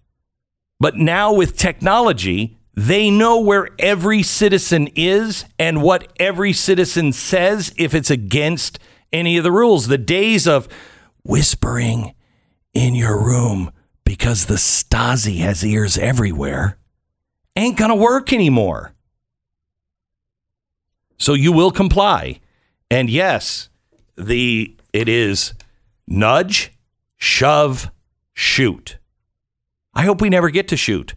But 0.79 0.95
now 0.95 1.34
with 1.34 1.55
technology, 1.55 2.57
they 2.73 3.12
know 3.12 3.39
where 3.39 3.69
every 3.77 4.23
citizen 4.23 4.88
is 4.95 5.45
and 5.60 5.84
what 5.84 6.12
every 6.19 6.53
citizen 6.53 7.13
says 7.13 7.73
if 7.77 7.93
it's 7.93 8.10
against 8.10 8.79
any 9.13 9.38
of 9.38 9.43
the 9.43 9.51
rules. 9.51 9.88
The 9.88 9.97
days 9.99 10.47
of 10.47 10.67
whispering 11.23 12.15
in 12.73 12.95
your 12.95 13.23
room 13.23 13.71
because 14.05 14.45
the 14.45 14.55
Stasi 14.55 15.38
has 15.39 15.63
ears 15.63 15.97
everywhere 15.97 16.77
ain't 17.55 17.77
going 17.77 17.89
to 17.89 17.95
work 17.95 18.34
anymore. 18.34 18.93
So 21.21 21.34
you 21.36 21.51
will 21.51 21.69
comply. 21.71 22.39
And 22.89 23.10
yes, 23.10 23.69
the 24.17 24.75
it 24.91 25.07
is 25.07 25.53
nudge, 26.07 26.71
shove, 27.15 27.91
shoot. 28.34 28.97
I 29.93 30.03
hope 30.03 30.19
we 30.19 30.29
never 30.29 30.49
get 30.49 30.67
to 30.69 30.77
shoot, 30.77 31.13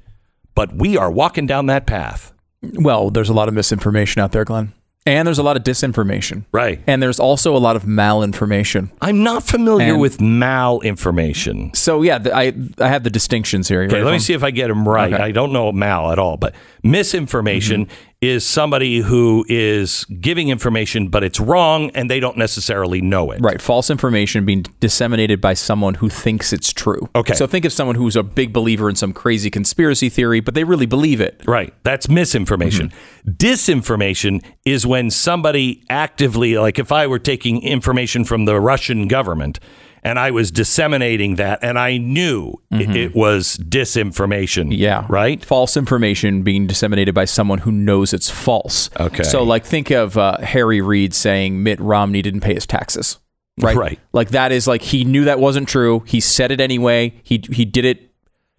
but 0.54 0.74
we 0.76 0.96
are 0.96 1.10
walking 1.10 1.46
down 1.46 1.66
that 1.66 1.86
path. 1.86 2.32
Well, 2.62 3.10
there's 3.10 3.30
a 3.30 3.34
lot 3.34 3.48
of 3.48 3.54
misinformation 3.54 4.20
out 4.20 4.32
there, 4.32 4.44
Glenn. 4.44 4.72
And 5.06 5.26
there's 5.26 5.38
a 5.38 5.42
lot 5.42 5.56
of 5.58 5.62
disinformation. 5.64 6.46
Right. 6.50 6.80
And 6.86 7.02
there's 7.02 7.20
also 7.20 7.54
a 7.54 7.58
lot 7.58 7.76
of 7.76 7.82
malinformation. 7.82 8.90
I'm 9.02 9.22
not 9.22 9.42
familiar 9.42 9.92
And- 9.92 10.00
with 10.00 10.16
malinformation. 10.18 11.76
So 11.76 12.00
yeah, 12.02 12.18
the, 12.18 12.34
I 12.34 12.52
I 12.78 12.88
have 12.88 13.04
the 13.04 13.10
distinctions 13.10 13.68
here. 13.68 13.82
Okay, 13.82 14.02
let 14.02 14.12
me 14.12 14.18
see 14.18 14.32
if 14.32 14.42
I 14.42 14.50
get 14.50 14.68
them 14.68 14.88
right. 14.88 15.12
Okay. 15.12 15.22
I 15.22 15.30
don't 15.30 15.52
know 15.52 15.72
mal 15.72 16.10
at 16.10 16.18
all, 16.18 16.36
but 16.38 16.54
misinformation 16.82 17.86
Mm-hmm. 17.86 17.94
Is 18.28 18.44
somebody 18.44 18.98
who 18.98 19.44
is 19.48 20.04
giving 20.20 20.48
information, 20.48 21.08
but 21.08 21.22
it's 21.24 21.40
wrong 21.40 21.90
and 21.90 22.10
they 22.10 22.20
don't 22.20 22.37
necessarily 22.37 23.00
know 23.00 23.30
it. 23.30 23.40
Right, 23.42 23.60
false 23.60 23.90
information 23.90 24.44
being 24.44 24.64
disseminated 24.80 25.40
by 25.40 25.54
someone 25.54 25.94
who 25.94 26.08
thinks 26.08 26.52
it's 26.52 26.72
true. 26.72 27.08
Okay. 27.14 27.34
So 27.34 27.46
think 27.46 27.64
of 27.64 27.72
someone 27.72 27.96
who's 27.96 28.16
a 28.16 28.22
big 28.22 28.52
believer 28.52 28.88
in 28.88 28.96
some 28.96 29.12
crazy 29.12 29.50
conspiracy 29.50 30.08
theory, 30.08 30.40
but 30.40 30.54
they 30.54 30.64
really 30.64 30.87
believe 30.87 31.20
it. 31.20 31.42
Right. 31.46 31.74
That's 31.82 32.08
misinformation. 32.08 32.88
Mm-hmm. 32.88 33.30
Disinformation 33.32 34.44
is 34.64 34.87
when 34.87 35.10
somebody 35.10 35.84
actively, 35.88 36.58
like 36.58 36.78
if 36.78 36.92
I 36.92 37.06
were 37.06 37.18
taking 37.18 37.62
information 37.62 38.24
from 38.24 38.44
the 38.44 38.60
Russian 38.60 39.08
government 39.08 39.60
and 40.04 40.18
I 40.18 40.30
was 40.30 40.50
disseminating 40.50 41.36
that 41.36 41.60
and 41.62 41.78
I 41.78 41.96
knew 41.96 42.54
it, 42.70 42.94
it 42.94 43.14
was 43.14 43.56
disinformation. 43.56 44.64
Mm-hmm. 44.64 44.72
Yeah. 44.72 45.06
Right? 45.08 45.44
False 45.44 45.76
information 45.76 46.42
being 46.42 46.66
disseminated 46.66 47.14
by 47.14 47.24
someone 47.24 47.60
who 47.60 47.72
knows 47.72 48.12
it's 48.12 48.30
false. 48.30 48.90
Okay. 49.00 49.22
So, 49.22 49.42
like, 49.42 49.64
think 49.64 49.90
of 49.90 50.18
uh, 50.18 50.38
Harry 50.38 50.80
Reid 50.80 51.14
saying 51.14 51.62
Mitt 51.62 51.80
Romney 51.80 52.22
didn't 52.22 52.40
pay 52.40 52.54
his 52.54 52.66
taxes. 52.66 53.18
Right. 53.58 53.76
Right. 53.76 54.00
Like 54.12 54.30
that 54.30 54.52
is 54.52 54.66
like 54.66 54.82
he 54.82 55.04
knew 55.04 55.24
that 55.24 55.38
wasn't 55.38 55.68
true. 55.68 56.02
He 56.06 56.20
said 56.20 56.50
it 56.50 56.60
anyway. 56.60 57.14
He 57.22 57.42
he 57.52 57.64
did 57.64 57.84
it 57.84 58.10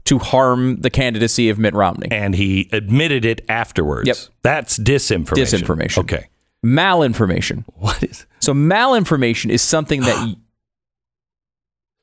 to 0.05 0.19
harm 0.19 0.77
the 0.77 0.89
candidacy 0.89 1.49
of 1.49 1.60
Mitt 1.60 1.73
Romney. 1.73 2.08
And 2.12 2.36
he 2.36 2.69
admitted 2.71 3.25
it 3.25 3.43
afterwards. 3.49 4.08
Yep. 4.08 4.17
That's 4.43 4.77
disinformation. 4.77 5.63
Disinformation. 5.63 5.97
Okay. 5.99 6.29
Malinformation. 6.63 7.65
What 7.75 8.03
is 8.03 8.25
So 8.39 8.53
malinformation 8.53 9.49
is 9.49 9.62
something 9.62 10.01
that 10.01 10.36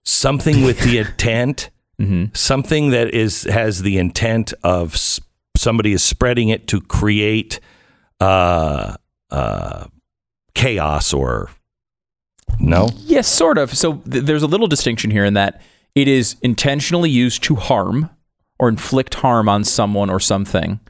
something 0.05 0.62
with 0.62 0.81
the 0.81 0.99
intent? 0.99 1.71
Mm-hmm. 2.01 2.35
Something 2.35 2.91
that 2.91 3.15
is 3.15 3.45
has 3.45 3.83
the 3.83 3.99
intent 3.99 4.53
of 4.65 4.95
s- 4.95 5.21
somebody 5.57 5.93
is 5.93 6.03
spreading 6.03 6.49
it 6.49 6.67
to 6.69 6.81
create 6.81 7.61
uh, 8.21 8.97
uh, 9.31 9.87
chaos 10.55 11.12
or 11.12 11.51
no? 12.59 12.88
Yes, 12.97 13.29
sort 13.29 13.59
of. 13.59 13.75
So 13.75 13.95
th- 14.11 14.25
there's 14.25 14.43
a 14.43 14.47
little 14.49 14.67
distinction 14.67 15.11
here 15.11 15.25
in 15.25 15.35
that 15.35 15.61
it 15.95 16.09
is 16.09 16.37
intentionally 16.43 17.11
used 17.11 17.43
to 17.45 17.57
harm 17.57 18.11
or 18.59 18.69
inflict 18.69 19.15
harm 19.15 19.49
on 19.49 19.65
someone 19.65 20.09
or 20.11 20.21
something, 20.21 20.81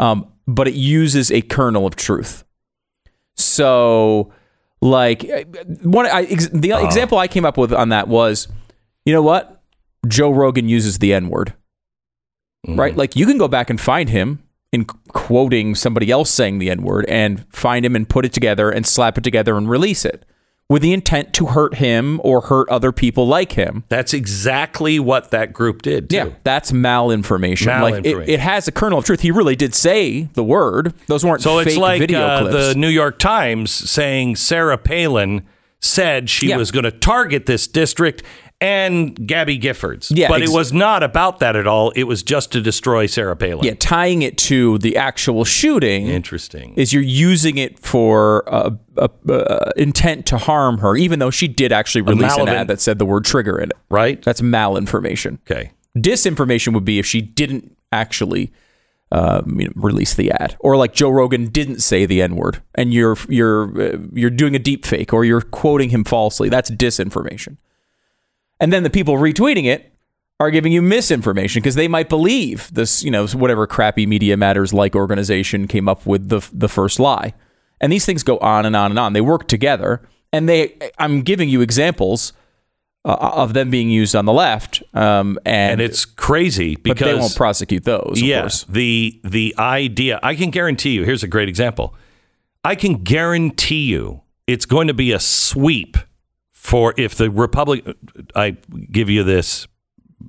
um, 0.00 0.26
but 0.46 0.66
it 0.66 0.74
uses 0.74 1.30
a 1.30 1.42
kernel 1.42 1.86
of 1.86 1.94
truth. 1.96 2.44
So, 3.36 4.32
like 4.80 5.24
uh, 5.28 5.44
one, 5.82 6.06
I, 6.06 6.22
ex- 6.22 6.48
the 6.48 6.72
example 6.84 7.18
I 7.18 7.28
came 7.28 7.44
up 7.44 7.56
with 7.56 7.72
on 7.72 7.88
that 7.90 8.08
was, 8.08 8.48
you 9.04 9.12
know 9.12 9.22
what, 9.22 9.62
Joe 10.06 10.30
Rogan 10.30 10.68
uses 10.68 10.98
the 10.98 11.12
N 11.12 11.28
word, 11.28 11.54
right? 12.66 12.96
Like 12.96 13.16
you 13.16 13.26
can 13.26 13.38
go 13.38 13.48
back 13.48 13.70
and 13.70 13.80
find 13.80 14.08
him 14.08 14.42
in 14.72 14.84
quoting 14.84 15.74
somebody 15.74 16.10
else 16.10 16.30
saying 16.30 16.58
the 16.58 16.70
N 16.70 16.82
word 16.82 17.06
and 17.06 17.44
find 17.52 17.84
him 17.84 17.96
and 17.96 18.08
put 18.08 18.24
it 18.24 18.32
together 18.32 18.70
and 18.70 18.86
slap 18.86 19.18
it 19.18 19.24
together 19.24 19.56
and 19.56 19.68
release 19.68 20.04
it 20.04 20.24
with 20.68 20.82
the 20.82 20.92
intent 20.92 21.32
to 21.32 21.46
hurt 21.46 21.76
him 21.76 22.20
or 22.22 22.42
hurt 22.42 22.68
other 22.68 22.92
people 22.92 23.26
like 23.26 23.52
him. 23.52 23.84
That's 23.88 24.12
exactly 24.12 24.98
what 25.00 25.30
that 25.30 25.52
group 25.54 25.80
did. 25.82 26.10
Too. 26.10 26.16
Yeah, 26.16 26.28
that's 26.44 26.72
malinformation. 26.72 27.80
Like 27.80 28.04
it, 28.04 28.14
Malinformation. 28.16 28.28
it 28.28 28.40
has 28.40 28.68
a 28.68 28.72
kernel 28.72 28.98
of 28.98 29.04
truth. 29.06 29.20
He 29.20 29.30
really 29.30 29.56
did 29.56 29.74
say 29.74 30.22
the 30.34 30.44
word. 30.44 30.92
Those 31.06 31.24
weren't 31.24 31.40
So 31.42 31.58
fake 31.58 31.68
it's 31.68 31.76
like 31.76 32.00
video 32.00 32.20
uh, 32.20 32.40
clips. 32.42 32.54
the 32.68 32.74
New 32.74 32.88
York 32.88 33.18
Times 33.18 33.70
saying 33.70 34.36
Sarah 34.36 34.76
Palin 34.78 35.46
said 35.80 36.28
she 36.28 36.48
Yeah. 36.48 36.56
was 36.56 36.70
going 36.70 36.84
to 36.84 36.90
target 36.90 37.46
this 37.46 37.66
district 37.66 38.22
and 38.60 39.26
Gabby 39.26 39.58
Giffords. 39.58 40.10
Yeah, 40.14 40.28
but 40.28 40.42
ex- 40.42 40.50
it 40.50 40.54
was 40.54 40.72
not 40.72 41.02
about 41.02 41.38
that 41.38 41.54
at 41.54 41.66
all. 41.66 41.90
It 41.90 42.04
was 42.04 42.22
just 42.22 42.50
to 42.52 42.60
destroy 42.60 43.06
Sarah 43.06 43.36
Palin. 43.36 43.64
yeah, 43.64 43.74
tying 43.78 44.22
it 44.22 44.36
to 44.38 44.78
the 44.78 44.96
actual 44.96 45.44
shooting. 45.44 46.08
Interesting. 46.08 46.74
Is 46.74 46.92
you're 46.92 47.02
using 47.02 47.58
it 47.58 47.78
for 47.78 48.42
uh, 48.52 48.70
uh, 48.96 49.08
uh, 49.30 49.70
intent 49.76 50.26
to 50.26 50.38
harm 50.38 50.78
her, 50.78 50.96
even 50.96 51.18
though 51.18 51.30
she 51.30 51.46
did 51.48 51.72
actually 51.72 52.02
release 52.02 52.36
an 52.36 52.48
ad 52.48 52.68
that 52.68 52.80
said 52.80 52.98
the 52.98 53.06
word 53.06 53.24
trigger 53.24 53.58
in 53.58 53.70
it. 53.70 53.76
right? 53.90 54.20
That's 54.22 54.40
malinformation. 54.40 55.38
Okay. 55.48 55.70
Disinformation 55.96 56.74
would 56.74 56.84
be 56.84 56.98
if 56.98 57.06
she 57.06 57.20
didn't 57.20 57.76
actually 57.92 58.52
uh, 59.10 59.42
you 59.46 59.64
know, 59.66 59.72
release 59.74 60.14
the 60.14 60.30
ad, 60.32 60.56
or 60.60 60.76
like 60.76 60.92
Joe 60.92 61.08
Rogan 61.10 61.46
didn't 61.46 61.80
say 61.80 62.04
the 62.06 62.20
N 62.20 62.36
word, 62.36 62.62
and 62.74 62.92
you're 62.92 63.16
you're 63.28 63.94
uh, 63.94 63.98
you're 64.12 64.30
doing 64.30 64.54
a 64.54 64.58
deep 64.58 64.84
fake, 64.84 65.12
or 65.14 65.24
you're 65.24 65.40
quoting 65.40 65.88
him 65.90 66.04
falsely. 66.04 66.48
That's 66.48 66.70
disinformation. 66.70 67.56
And 68.60 68.72
then 68.72 68.82
the 68.82 68.90
people 68.90 69.14
retweeting 69.14 69.64
it 69.64 69.92
are 70.40 70.50
giving 70.50 70.72
you 70.72 70.82
misinformation 70.82 71.60
because 71.60 71.74
they 71.74 71.88
might 71.88 72.08
believe 72.08 72.72
this, 72.72 73.02
you 73.02 73.10
know, 73.10 73.26
whatever 73.28 73.66
crappy 73.66 74.06
Media 74.06 74.36
Matters 74.36 74.72
like 74.72 74.94
organization 74.94 75.66
came 75.66 75.88
up 75.88 76.06
with 76.06 76.28
the 76.28 76.48
the 76.52 76.68
first 76.68 77.00
lie. 77.00 77.34
And 77.80 77.92
these 77.92 78.04
things 78.04 78.22
go 78.22 78.38
on 78.38 78.66
and 78.66 78.74
on 78.74 78.90
and 78.90 78.98
on. 78.98 79.12
They 79.12 79.20
work 79.20 79.46
together, 79.46 80.02
and 80.32 80.48
they. 80.48 80.76
I'm 80.98 81.22
giving 81.22 81.48
you 81.48 81.60
examples 81.60 82.32
uh, 83.04 83.14
of 83.14 83.54
them 83.54 83.70
being 83.70 83.88
used 83.88 84.16
on 84.16 84.24
the 84.24 84.32
left, 84.32 84.82
um, 84.94 85.38
and, 85.44 85.72
And 85.72 85.80
it's 85.80 86.04
crazy 86.04 86.74
but 86.74 86.82
because 86.82 87.06
they 87.06 87.14
won't 87.14 87.36
prosecute 87.36 87.84
those. 87.84 88.18
Of 88.20 88.26
yeah, 88.26 88.40
course. 88.40 88.64
the 88.64 89.20
the 89.22 89.54
idea. 89.58 90.18
I 90.22 90.34
can 90.34 90.50
guarantee 90.50 90.90
you. 90.90 91.04
Here's 91.04 91.22
a 91.22 91.28
great 91.28 91.48
example. 91.48 91.94
I 92.64 92.74
can 92.74 93.04
guarantee 93.04 93.86
you 93.86 94.22
it's 94.46 94.66
going 94.66 94.88
to 94.88 94.94
be 94.94 95.12
a 95.12 95.20
sweep 95.20 95.96
for 96.68 96.92
if 96.98 97.14
the 97.14 97.30
Republic. 97.30 97.84
I 98.36 98.56
give 98.92 99.08
you 99.08 99.24
this 99.24 99.66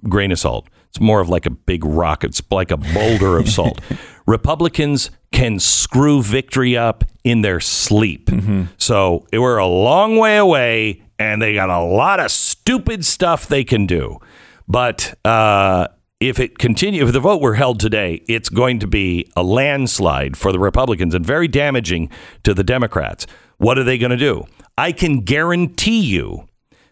grain 0.07 0.31
of 0.31 0.39
salt. 0.39 0.69
It's 0.89 0.99
more 0.99 1.19
of 1.19 1.27
like 1.29 1.45
a 1.45 1.49
big 1.51 1.83
rock. 1.83 2.23
It's 2.23 2.41
like 2.49 2.71
a 2.71 2.77
boulder 2.77 3.37
of 3.37 3.49
salt. 3.49 3.79
Republicans 4.25 5.11
can 5.31 5.59
screw 5.59 6.23
victory 6.23 6.77
up 6.77 7.03
in 7.23 7.41
their 7.41 7.59
sleep. 7.59 8.29
So 8.77 9.27
we're 9.33 9.57
a 9.57 9.67
long 9.67 10.17
way 10.17 10.37
away, 10.37 11.03
and 11.19 11.41
they 11.41 11.53
got 11.53 11.69
a 11.69 11.83
lot 11.83 12.19
of 12.19 12.31
stupid 12.31 13.05
stuff 13.05 13.47
they 13.47 13.63
can 13.63 13.85
do. 13.85 14.19
But 14.67 15.13
uh, 15.25 15.87
if 16.19 16.37
it 16.37 16.57
continue, 16.57 17.05
if 17.05 17.13
the 17.13 17.19
vote 17.19 17.41
were 17.41 17.55
held 17.55 17.79
today, 17.79 18.21
it's 18.27 18.49
going 18.49 18.79
to 18.79 18.87
be 18.87 19.31
a 19.37 19.43
landslide 19.43 20.35
for 20.35 20.51
the 20.51 20.59
Republicans 20.59 21.15
and 21.15 21.25
very 21.25 21.47
damaging 21.47 22.09
to 22.43 22.53
the 22.53 22.63
Democrats. 22.63 23.25
What 23.57 23.77
are 23.77 23.83
they 23.83 23.97
going 23.97 24.11
to 24.11 24.17
do? 24.17 24.45
I 24.77 24.91
can 24.91 25.21
guarantee 25.21 26.01
you 26.01 26.47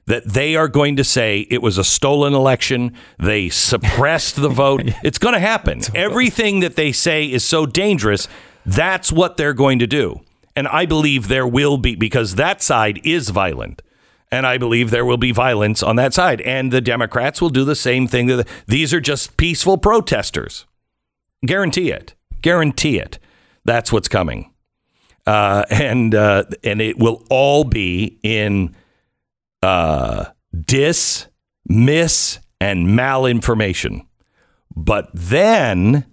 that 0.06 0.26
they 0.26 0.56
are 0.56 0.70
going 0.70 0.96
to 0.96 1.04
say 1.04 1.42
it 1.50 1.62
was 1.62 1.78
a 1.78 1.84
stolen 1.84 2.34
election. 2.34 2.94
They 3.20 3.50
suppressed 3.50 4.38
the 4.38 4.50
vote. 4.50 4.84
It's 5.04 5.18
going 5.18 5.34
to 5.34 5.40
happen. 5.40 5.82
Everything 5.94 6.62
that 6.62 6.78
they 6.78 6.94
say 6.94 7.26
is 7.26 7.44
so 7.44 7.66
dangerous. 7.66 8.30
That's 8.66 9.12
what 9.12 9.36
they're 9.36 9.54
going 9.54 9.80
to 9.80 9.88
do. 9.88 10.22
And 10.56 10.68
I 10.70 10.86
believe 10.86 11.28
there 11.28 11.48
will 11.48 11.78
be, 11.78 11.96
because 11.96 12.36
that 12.36 12.62
side 12.62 13.02
is 13.04 13.30
violent. 13.30 13.82
And 14.32 14.46
I 14.46 14.58
believe 14.58 14.92
there 14.92 15.06
will 15.06 15.18
be 15.18 15.32
violence 15.32 15.82
on 15.82 15.96
that 15.96 16.13
side. 16.13 16.42
And 16.42 16.72
the 16.72 16.82
Democrats 16.82 17.42
will 17.42 17.50
do 17.50 17.63
the 17.63 17.76
same 17.76 18.08
thing. 18.08 18.44
These 18.68 18.94
are 18.94 19.00
just 19.00 19.38
peaceful 19.38 19.78
protesters. 19.78 20.66
Guarantee 21.46 21.92
it. 21.92 22.13
Guarantee 22.42 23.00
it. 23.00 23.20
That's 23.63 23.92
what's 23.92 24.08
coming. 24.08 24.54
Uh, 25.26 25.63
and 25.70 26.16
uh, 26.16 26.46
and 26.63 26.82
it 26.82 26.98
will 26.98 27.25
all 27.30 27.63
be 27.63 28.19
in 28.23 28.75
uh, 29.62 30.25
dis, 30.65 31.28
mis, 31.67 32.40
and 32.60 32.88
malinformation. 32.88 34.06
But 34.75 35.10
then 35.13 36.06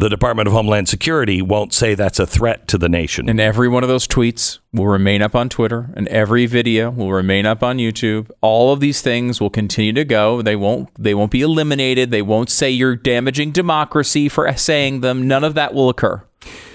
the 0.00 0.08
Department 0.08 0.48
of 0.48 0.54
Homeland 0.54 0.88
Security 0.88 1.42
won't 1.42 1.74
say 1.74 1.94
that's 1.94 2.18
a 2.18 2.26
threat 2.26 2.66
to 2.68 2.78
the 2.78 2.88
nation. 2.88 3.28
And 3.28 3.38
every 3.38 3.68
one 3.68 3.82
of 3.82 3.90
those 3.90 4.08
tweets 4.08 4.58
will 4.72 4.86
remain 4.86 5.20
up 5.20 5.34
on 5.34 5.50
Twitter, 5.50 5.90
and 5.94 6.08
every 6.08 6.46
video 6.46 6.88
will 6.88 7.12
remain 7.12 7.44
up 7.44 7.62
on 7.62 7.76
YouTube. 7.76 8.30
All 8.40 8.72
of 8.72 8.80
these 8.80 9.02
things 9.02 9.42
will 9.42 9.50
continue 9.50 9.92
to 9.92 10.06
go. 10.06 10.40
They 10.40 10.56
won't. 10.56 10.88
They 10.98 11.14
won't 11.14 11.30
be 11.30 11.42
eliminated. 11.42 12.10
They 12.10 12.22
won't 12.22 12.48
say 12.48 12.70
you're 12.70 12.96
damaging 12.96 13.52
democracy 13.52 14.30
for 14.30 14.50
saying 14.56 15.02
them. 15.02 15.28
None 15.28 15.44
of 15.44 15.52
that 15.54 15.74
will 15.74 15.90
occur. 15.90 16.24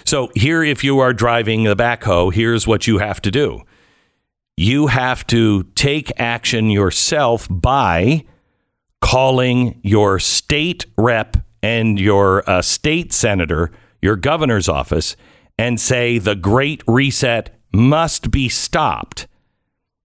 So 0.05 0.29
here, 0.35 0.63
if 0.63 0.83
you 0.83 0.99
are 0.99 1.11
driving 1.11 1.63
the 1.63 1.75
backhoe, 1.75 2.31
here's 2.31 2.67
what 2.67 2.85
you 2.85 2.99
have 2.99 3.23
to 3.23 3.31
do. 3.31 3.63
You 4.55 4.87
have 4.87 5.25
to 5.27 5.63
take 5.73 6.11
action 6.19 6.69
yourself 6.69 7.47
by 7.49 8.23
calling 9.01 9.79
your 9.81 10.19
state 10.19 10.85
rep 10.95 11.37
and 11.65 11.99
your 11.99 12.47
uh, 12.47 12.61
state 12.61 13.11
senator, 13.11 13.71
your 13.99 14.15
governor's 14.15 14.69
office, 14.69 15.15
and 15.57 15.81
say 15.81 16.19
the 16.19 16.35
Great 16.35 16.83
Reset 16.87 17.59
must 17.73 18.29
be 18.29 18.47
stopped. 18.47 19.25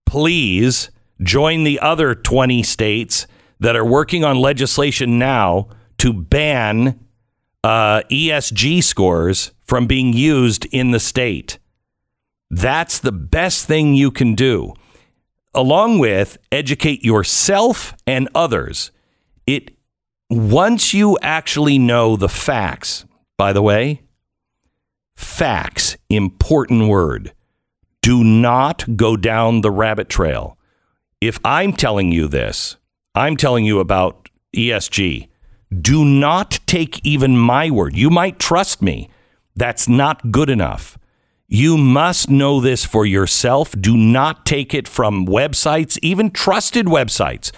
Please 0.07 0.91
join 1.23 1.65
the 1.65 1.79
other 1.81 2.15
20 2.15 2.63
states 2.63 3.27
that 3.59 3.77
are 3.77 3.85
working 3.85 4.25
on 4.25 4.41
legislation 4.41 5.19
now 5.19 5.69
to 5.99 6.15
ban 6.15 6.99
uh, 7.63 8.01
ESG 8.11 8.83
scores 8.83 9.53
from 9.63 9.87
being 9.87 10.15
used 10.15 10.65
in 10.73 10.93
the 10.93 11.01
state. 11.01 11.59
That's 12.49 12.99
the 12.99 13.13
best 13.13 13.67
thing 13.67 13.93
you 13.93 14.11
can 14.11 14.35
do. 14.35 14.73
Along 15.55 15.99
with 15.99 16.39
educate 16.51 17.05
yourself 17.05 17.95
and 18.07 18.31
others. 18.35 18.93
It 19.47 19.73
once 20.31 20.95
you 20.95 21.19
actually 21.21 21.77
know 21.77 22.17
the 22.17 22.29
facts, 22.29 23.05
by 23.37 23.53
the 23.53 23.63
way, 23.63 24.01
facts, 25.17 25.97
important 26.09 26.89
word. 26.89 27.33
Do 28.01 28.23
not 28.23 28.97
go 28.97 29.17
down 29.17 29.61
the 29.61 29.73
rabbit 29.73 30.09
trail. 30.09 30.57
If 31.21 31.39
I'm 31.45 31.73
telling 31.73 32.13
you 32.13 32.29
this, 32.29 32.77
I'm 33.15 33.37
telling 33.37 33.65
you 33.65 33.81
about 33.81 34.29
ESG. 34.57 35.29
Do 35.81 36.05
not 36.05 36.61
take 36.67 37.05
even 37.05 37.37
my 37.37 37.71
word. 37.71 37.97
You 37.97 38.09
might 38.09 38.39
trust 38.39 38.81
me. 38.81 39.11
That's 39.57 39.89
not 39.89 40.31
good 40.31 40.49
enough. 40.49 40.97
You 41.49 41.77
must 41.77 42.31
know 42.31 42.61
this 42.61 42.85
for 42.85 43.05
yourself. 43.05 43.75
Do 43.79 43.97
not 43.97 44.47
take 44.47 44.73
it 44.73 44.87
from 44.87 45.27
websites, 45.27 45.99
even 46.01 46.31
trusted 46.31 46.87
websites. 46.87 47.51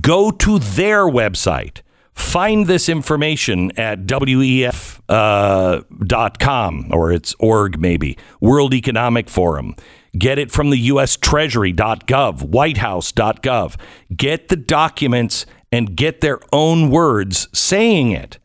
Go 0.00 0.30
to 0.30 0.58
their 0.58 1.04
website. 1.04 1.80
Find 2.12 2.66
this 2.66 2.88
information 2.88 3.72
at 3.78 4.06
WEF 4.06 5.00
uh, 5.08 5.82
dot 6.06 6.38
com 6.38 6.88
or 6.92 7.12
it's 7.12 7.34
org 7.38 7.78
maybe 7.80 8.16
World 8.40 8.74
Economic 8.74 9.28
Forum. 9.28 9.74
Get 10.18 10.38
it 10.38 10.50
from 10.50 10.70
the 10.70 10.76
U.S. 10.76 11.16
Treasury.gov, 11.16 12.50
WhiteHouse.gov. 12.50 13.76
Get 14.16 14.48
the 14.48 14.56
documents 14.56 15.46
and 15.70 15.96
get 15.96 16.20
their 16.20 16.40
own 16.52 16.90
words 16.90 17.48
saying 17.52 18.10
it, 18.10 18.38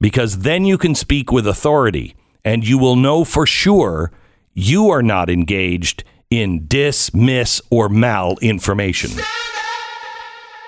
because 0.00 0.40
then 0.40 0.64
you 0.64 0.76
can 0.76 0.96
speak 0.96 1.30
with 1.30 1.46
authority 1.46 2.16
and 2.44 2.66
you 2.66 2.76
will 2.76 2.96
know 2.96 3.24
for 3.24 3.46
sure 3.46 4.10
you 4.52 4.90
are 4.90 5.02
not 5.02 5.30
engaged 5.30 6.02
in 6.28 6.66
dismiss 6.66 7.62
or 7.70 7.88
malinformation 7.88 9.16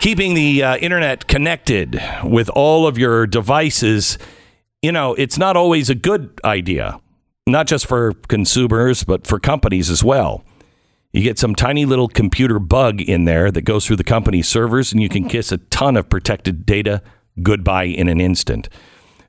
keeping 0.00 0.34
the 0.34 0.62
uh, 0.62 0.76
internet 0.76 1.26
connected 1.26 2.00
with 2.24 2.48
all 2.50 2.86
of 2.86 2.98
your 2.98 3.26
devices, 3.26 4.18
you 4.82 4.92
know, 4.92 5.14
it's 5.14 5.38
not 5.38 5.56
always 5.56 5.90
a 5.90 5.94
good 5.94 6.38
idea, 6.44 7.00
not 7.46 7.66
just 7.66 7.86
for 7.86 8.12
consumers, 8.28 9.04
but 9.04 9.26
for 9.26 9.38
companies 9.38 9.90
as 9.90 10.04
well. 10.04 10.44
You 11.12 11.22
get 11.22 11.38
some 11.38 11.54
tiny 11.54 11.86
little 11.86 12.08
computer 12.08 12.58
bug 12.58 13.00
in 13.00 13.24
there 13.24 13.50
that 13.50 13.62
goes 13.62 13.86
through 13.86 13.96
the 13.96 14.04
company's 14.04 14.48
servers, 14.48 14.92
and 14.92 15.00
you 15.00 15.08
can 15.08 15.28
kiss 15.28 15.50
a 15.50 15.58
ton 15.58 15.96
of 15.96 16.08
protected 16.08 16.66
data 16.66 17.02
goodbye 17.42 17.84
in 17.84 18.08
an 18.08 18.20
instant. 18.20 18.68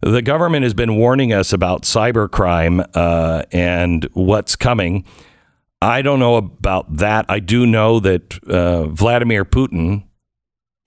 The 0.01 0.21
government 0.21 0.63
has 0.63 0.73
been 0.73 0.95
warning 0.97 1.33
us 1.33 1.53
about 1.53 1.83
cybercrime 1.83 2.85
uh, 2.93 3.43
and 3.51 4.07
what's 4.13 4.55
coming. 4.55 5.05
I 5.81 6.01
don't 6.01 6.19
know 6.19 6.35
about 6.35 6.97
that. 6.97 7.25
I 7.29 7.39
do 7.39 7.65
know 7.65 7.99
that 7.99 8.37
uh, 8.47 8.87
Vladimir 8.87 9.45
Putin 9.45 10.06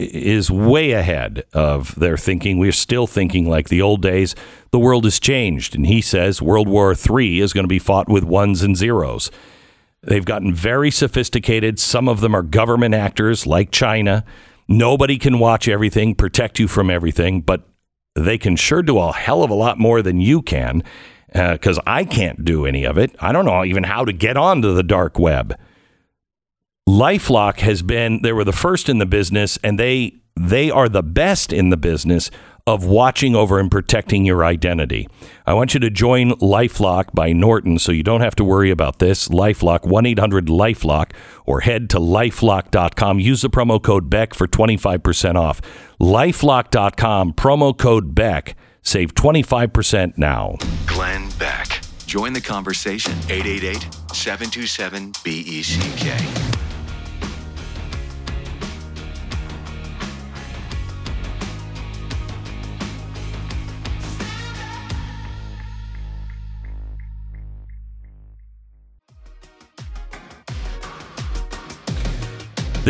is 0.01 0.51
way 0.51 0.93
ahead 0.93 1.45
of 1.53 1.95
their 1.95 2.17
thinking. 2.17 2.59
We're 2.59 2.73
still 2.73 3.07
thinking 3.07 3.49
like 3.49 3.69
the 3.69 3.83
old 3.83 4.03
days. 4.03 4.35
The 4.71 4.79
world 4.79 5.05
has 5.05 5.21
changed. 5.21 5.75
And 5.75 5.87
he 5.87 6.01
says 6.01 6.41
World 6.41 6.69
War 6.69 6.93
III 6.95 7.41
is 7.41 7.53
going 7.53 7.65
to 7.65 7.69
be 7.69 7.79
fought 7.79 8.09
with 8.09 8.25
ones 8.25 8.63
and 8.63 8.77
zeros. 8.77 9.31
They've 10.03 10.25
gotten 10.25 10.55
very 10.55 10.91
sophisticated. 10.91 11.79
Some 11.79 12.09
of 12.09 12.21
them 12.21 12.35
are 12.35 12.43
government 12.43 12.95
actors 12.95 13.47
like 13.47 13.71
China. 13.71 14.25
Nobody 14.67 15.19
can 15.19 15.39
watch 15.39 15.69
everything, 15.69 16.15
protect 16.15 16.59
you 16.59 16.69
from 16.69 16.91
everything, 16.91 17.43
but 17.43 17.69
they 18.15 18.39
can 18.39 18.57
sure 18.57 18.83
do 18.83 18.99
a 18.99 19.13
hell 19.13 19.43
of 19.43 19.51
a 19.51 19.55
lot 19.55 19.79
more 19.79 20.01
than 20.01 20.21
you 20.21 20.43
can 20.43 20.83
uh, 21.35 21.53
because 21.53 21.79
I 21.87 22.05
can't 22.05 22.45
do 22.45 22.67
any 22.67 22.85
of 22.85 22.97
it. 22.97 23.15
I 23.21 23.33
don't 23.33 23.45
know 23.45 23.65
even 23.65 23.85
how 23.85 24.05
to 24.05 24.13
get 24.13 24.37
onto 24.37 24.75
the 24.75 24.83
dark 24.83 25.19
web. 25.19 25.59
LifeLock 26.91 27.61
has 27.61 27.83
been 27.83 28.21
they 28.23 28.33
were 28.33 28.43
the 28.43 28.53
first 28.53 28.89
in 28.89 28.99
the 28.99 29.07
business 29.07 29.57
and 29.63 29.79
they 29.79 30.17
they 30.35 30.73
are 30.73 30.89
the 30.89 31.05
best 31.05 31.53
in 31.53 31.71
the 31.71 31.77
business 31.77 32.33
of 32.67 32.85
watching 32.85 33.37
over 33.37 33.61
and 33.61 33.71
protecting 33.71 34.25
your 34.25 34.45
identity. 34.45 35.07
I 35.47 35.55
want 35.55 35.73
you 35.73 35.79
to 35.81 35.91
join 35.91 36.33
LifeLock 36.33 37.15
by 37.15 37.33
Norton 37.33 37.79
so 37.79 37.93
you 37.93 38.03
don't 38.03 38.23
have 38.23 38.35
to 38.37 38.45
worry 38.45 38.73
about 38.73 38.99
this. 38.99 39.29
LifeLock 39.29 39.83
1-800-LifeLock 39.83 41.13
or 41.47 41.61
head 41.61 41.89
to 41.91 41.99
lifelock.com. 41.99 43.21
Use 43.21 43.43
the 43.43 43.51
promo 43.51 43.81
code 43.81 44.11
Beck 44.11 44.35
for 44.35 44.49
25% 44.49 45.37
off. 45.37 45.61
lifelock.com 46.01 47.35
promo 47.35 47.77
code 47.79 48.17
Beck. 48.17 48.57
Save 48.83 49.15
25% 49.15 50.19
now. 50.19 50.57
Glenn 50.87 51.31
Beck. 51.39 51.83
Join 52.07 52.33
the 52.33 52.41
conversation. 52.41 53.13
888 53.29 53.87
727 54.13 55.13
BECK. 55.23 56.50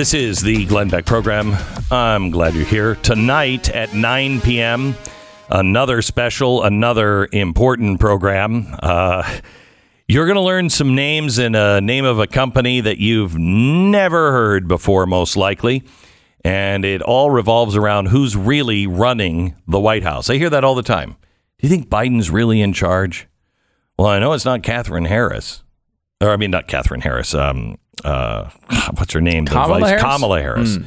This 0.00 0.14
is 0.14 0.40
the 0.40 0.64
Glenn 0.64 0.88
Beck 0.88 1.04
program. 1.04 1.54
I'm 1.90 2.30
glad 2.30 2.54
you're 2.54 2.64
here. 2.64 2.94
Tonight 2.94 3.68
at 3.68 3.92
9 3.92 4.40
p.m., 4.40 4.94
another 5.50 6.00
special, 6.00 6.62
another 6.62 7.28
important 7.32 8.00
program. 8.00 8.74
Uh, 8.82 9.40
you're 10.08 10.24
going 10.24 10.36
to 10.36 10.40
learn 10.40 10.70
some 10.70 10.94
names 10.94 11.36
and 11.36 11.54
a 11.54 11.82
name 11.82 12.06
of 12.06 12.18
a 12.18 12.26
company 12.26 12.80
that 12.80 12.96
you've 12.96 13.36
never 13.36 14.32
heard 14.32 14.66
before, 14.66 15.04
most 15.04 15.36
likely. 15.36 15.84
And 16.46 16.86
it 16.86 17.02
all 17.02 17.30
revolves 17.30 17.76
around 17.76 18.06
who's 18.06 18.34
really 18.34 18.86
running 18.86 19.54
the 19.68 19.78
White 19.78 20.02
House. 20.02 20.30
I 20.30 20.38
hear 20.38 20.48
that 20.48 20.64
all 20.64 20.74
the 20.74 20.82
time. 20.82 21.10
Do 21.58 21.66
you 21.66 21.68
think 21.68 21.90
Biden's 21.90 22.30
really 22.30 22.62
in 22.62 22.72
charge? 22.72 23.28
Well, 23.98 24.08
I 24.08 24.18
know 24.18 24.32
it's 24.32 24.46
not 24.46 24.62
Catherine 24.62 25.04
Harris. 25.04 25.62
Or, 26.22 26.30
I 26.30 26.38
mean, 26.38 26.52
not 26.52 26.68
Catherine 26.68 27.02
Harris. 27.02 27.34
Um, 27.34 27.76
uh, 28.04 28.50
what's 28.96 29.12
her 29.12 29.20
name? 29.20 29.46
Kamala 29.46 29.80
vice- 29.80 29.88
Harris? 29.90 30.02
Kamala 30.02 30.40
Harris. 30.40 30.76
Hmm. 30.76 30.84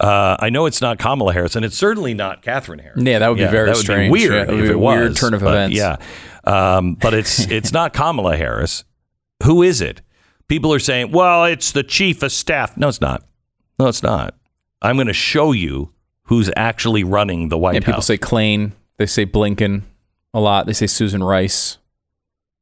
Uh, 0.00 0.36
I 0.40 0.50
know 0.50 0.66
it's 0.66 0.80
not 0.80 0.98
Kamala 0.98 1.32
Harris, 1.32 1.54
and 1.54 1.64
it's 1.64 1.76
certainly 1.76 2.12
not 2.12 2.42
Catherine 2.42 2.80
Harris. 2.80 3.00
Yeah, 3.02 3.20
that 3.20 3.28
would 3.28 3.38
be 3.38 3.44
very 3.46 3.66
that 3.66 3.76
would 3.76 3.82
strange. 3.84 4.12
Be 4.12 4.26
weird 4.28 4.32
Yeah, 4.32 4.42
it 4.42 4.48
would 4.48 4.58
if 4.58 4.62
be 4.64 4.68
it 4.70 4.74
a 4.74 4.78
was. 4.78 4.96
weird 4.98 5.16
turn 5.16 5.34
of 5.34 5.40
but 5.42 5.50
events. 5.54 5.76
Yeah, 5.76 5.96
um, 6.44 6.94
but 6.94 7.14
it's 7.14 7.38
it's 7.50 7.72
not 7.72 7.92
Kamala 7.92 8.36
Harris. 8.36 8.84
Who 9.44 9.62
is 9.62 9.80
it? 9.80 10.02
People 10.48 10.72
are 10.74 10.80
saying, 10.80 11.12
"Well, 11.12 11.44
it's 11.44 11.70
the 11.72 11.84
chief 11.84 12.22
of 12.24 12.32
staff." 12.32 12.76
No, 12.76 12.88
it's 12.88 13.00
not. 13.00 13.22
No, 13.78 13.86
it's 13.86 14.02
not. 14.02 14.34
I'm 14.80 14.96
going 14.96 15.06
to 15.06 15.12
show 15.12 15.52
you 15.52 15.92
who's 16.24 16.50
actually 16.56 17.04
running 17.04 17.48
the 17.48 17.56
White 17.58 17.74
House. 17.76 17.84
people 17.84 18.02
say 18.02 18.18
Klain. 18.18 18.72
They 18.98 19.06
say 19.06 19.24
Blinken 19.24 19.82
a 20.34 20.40
lot. 20.40 20.66
They 20.66 20.72
say 20.72 20.86
Susan 20.88 21.22
Rice. 21.22 21.78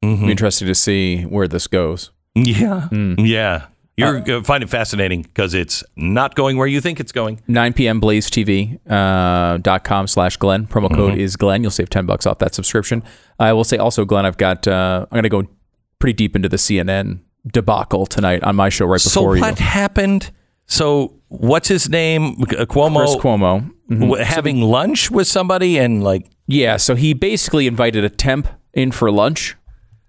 Mhm. 0.04 0.26
Be 0.26 0.30
interested 0.30 0.66
to 0.66 0.74
see 0.74 1.22
where 1.22 1.48
this 1.48 1.66
goes. 1.66 2.10
Yeah, 2.34 2.88
Hmm. 2.88 3.14
yeah. 3.18 3.66
You're 4.00 4.20
going 4.20 4.42
to 4.42 4.46
find 4.46 4.62
it 4.62 4.68
fascinating 4.70 5.22
because 5.22 5.54
it's 5.54 5.84
not 5.96 6.34
going 6.34 6.56
where 6.56 6.66
you 6.66 6.80
think 6.80 7.00
it's 7.00 7.12
going. 7.12 7.40
9 7.48 7.72
p.m. 7.74 8.00
blazetv 8.00 8.78
uh, 8.90 9.58
dot 9.58 9.84
com 9.84 10.06
slash 10.06 10.36
Glenn. 10.36 10.66
Promo 10.66 10.88
code 10.94 11.12
Mm-hmm. 11.12 11.20
is 11.20 11.36
Glenn. 11.36 11.62
You'll 11.62 11.70
save 11.70 11.90
10 11.90 12.06
bucks 12.06 12.26
off 12.26 12.38
that 12.38 12.54
subscription. 12.54 13.02
I 13.38 13.52
will 13.52 13.64
say 13.64 13.76
also, 13.78 14.04
Glenn, 14.04 14.26
I've 14.26 14.36
got, 14.36 14.66
uh, 14.68 15.06
I'm 15.10 15.16
going 15.16 15.22
to 15.24 15.28
go 15.28 15.44
pretty 15.98 16.14
deep 16.14 16.34
into 16.36 16.48
the 16.48 16.56
CNN 16.56 17.20
debacle 17.46 18.06
tonight 18.06 18.42
on 18.42 18.56
my 18.56 18.68
show 18.68 18.86
right 18.86 18.96
before 19.02 19.10
So 19.10 19.20
before 19.34 19.38
what 19.50 19.58
you. 19.60 19.64
happened? 19.66 20.30
So 20.66 21.14
what's 21.28 21.68
his 21.68 21.88
name? 21.88 22.36
Uh, 22.42 22.64
Cuomo. 22.66 22.98
Chris 22.98 23.16
Cuomo. 23.16 23.70
Mhm. 23.90 24.00
w- 24.00 24.22
having 24.24 24.60
lunch 24.62 25.10
with 25.10 25.26
somebody 25.26 25.78
and 25.78 26.04
like 26.04 26.26
Yeah, 26.46 26.76
so 26.76 26.94
he 26.94 27.12
basically 27.14 27.66
invited 27.66 28.04
a 28.04 28.08
temp 28.10 28.46
in 28.72 28.92
for 28.92 29.10
lunch. 29.10 29.56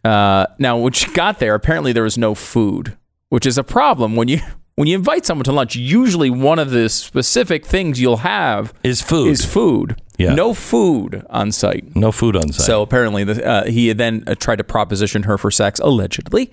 Uh, 0.04 0.46
now, 0.60 0.78
when 0.78 0.94
she 0.94 1.12
got 1.14 1.39
there, 1.39 1.54
apparently 1.56 1.94
there 1.94 2.04
was 2.04 2.18
no 2.18 2.34
food, 2.36 2.98
which 3.32 3.45
is 3.45 3.57
a 3.57 3.63
problem 3.63 4.17
when 4.17 4.27
you 4.27 4.39
when 4.75 4.88
you 4.88 4.95
invite 4.95 5.25
someone 5.25 5.45
to 5.45 5.51
lunch. 5.51 5.75
Usually, 5.75 6.29
one 6.29 6.59
of 6.59 6.69
the 6.69 6.89
specific 6.89 7.65
things 7.65 7.99
you'll 7.99 8.17
have 8.17 8.73
is 8.84 9.01
food. 9.01 9.32
Is 9.32 9.45
food. 9.45 9.99
Yeah. 10.17 10.36
No 10.36 10.53
food 10.53 11.25
on 11.29 11.51
site. 11.51 11.95
No 11.95 12.11
food 12.11 12.36
on 12.36 12.51
site. 12.51 12.65
So 12.65 12.82
apparently, 12.82 13.23
the, 13.23 13.43
uh, 13.43 13.65
he 13.65 13.91
then 13.93 14.23
uh, 14.27 14.36
tried 14.36 14.57
to 14.57 14.63
proposition 14.63 15.23
her 15.23 15.38
for 15.38 15.49
sex, 15.49 15.79
allegedly. 15.79 16.51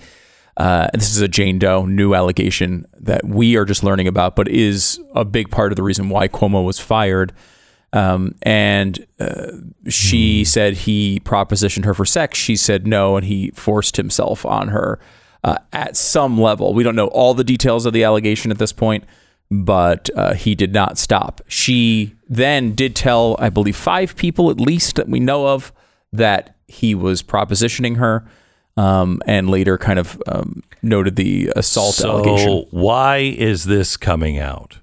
Uh, 0.56 0.88
this 0.94 1.10
is 1.10 1.20
a 1.20 1.28
Jane 1.28 1.58
Doe 1.58 1.84
new 1.84 2.14
allegation 2.14 2.86
that 3.00 3.24
we 3.24 3.56
are 3.56 3.64
just 3.64 3.82
learning 3.82 4.06
about, 4.08 4.36
but 4.36 4.48
is 4.48 5.00
a 5.14 5.24
big 5.24 5.50
part 5.50 5.72
of 5.72 5.76
the 5.76 5.82
reason 5.82 6.08
why 6.08 6.28
Cuomo 6.28 6.64
was 6.64 6.78
fired. 6.78 7.32
Um, 7.92 8.34
and 8.42 9.04
uh, 9.18 9.52
she 9.88 10.44
said 10.44 10.74
he 10.74 11.20
propositioned 11.20 11.84
her 11.84 11.94
for 11.94 12.04
sex. 12.04 12.38
She 12.38 12.56
said 12.56 12.86
no, 12.86 13.16
and 13.16 13.26
he 13.26 13.50
forced 13.50 13.96
himself 13.96 14.46
on 14.46 14.68
her. 14.68 15.00
Uh, 15.48 15.58
at 15.72 15.96
some 15.96 16.38
level. 16.38 16.74
We 16.74 16.82
don't 16.82 16.96
know 16.96 17.06
all 17.08 17.32
the 17.32 17.44
details 17.44 17.86
of 17.86 17.94
the 17.94 18.04
allegation 18.04 18.50
at 18.50 18.58
this 18.58 18.72
point, 18.72 19.04
but 19.50 20.10
uh, 20.14 20.34
he 20.34 20.54
did 20.54 20.74
not 20.74 20.98
stop. 20.98 21.40
She 21.48 22.14
then 22.28 22.74
did 22.74 22.94
tell, 22.94 23.34
I 23.38 23.48
believe, 23.48 23.76
five 23.76 24.14
people 24.14 24.50
at 24.50 24.60
least 24.60 24.96
that 24.96 25.08
we 25.08 25.20
know 25.20 25.48
of 25.48 25.72
that 26.12 26.56
he 26.66 26.94
was 26.94 27.22
propositioning 27.22 27.96
her. 27.96 28.28
Um, 28.76 29.22
and 29.26 29.50
later, 29.50 29.76
kind 29.76 29.98
of 29.98 30.22
um, 30.28 30.62
noted 30.82 31.16
the 31.16 31.50
assault 31.56 31.94
so 31.94 32.10
allegation. 32.10 32.66
why 32.70 33.16
is 33.16 33.64
this 33.64 33.96
coming 33.96 34.38
out? 34.38 34.78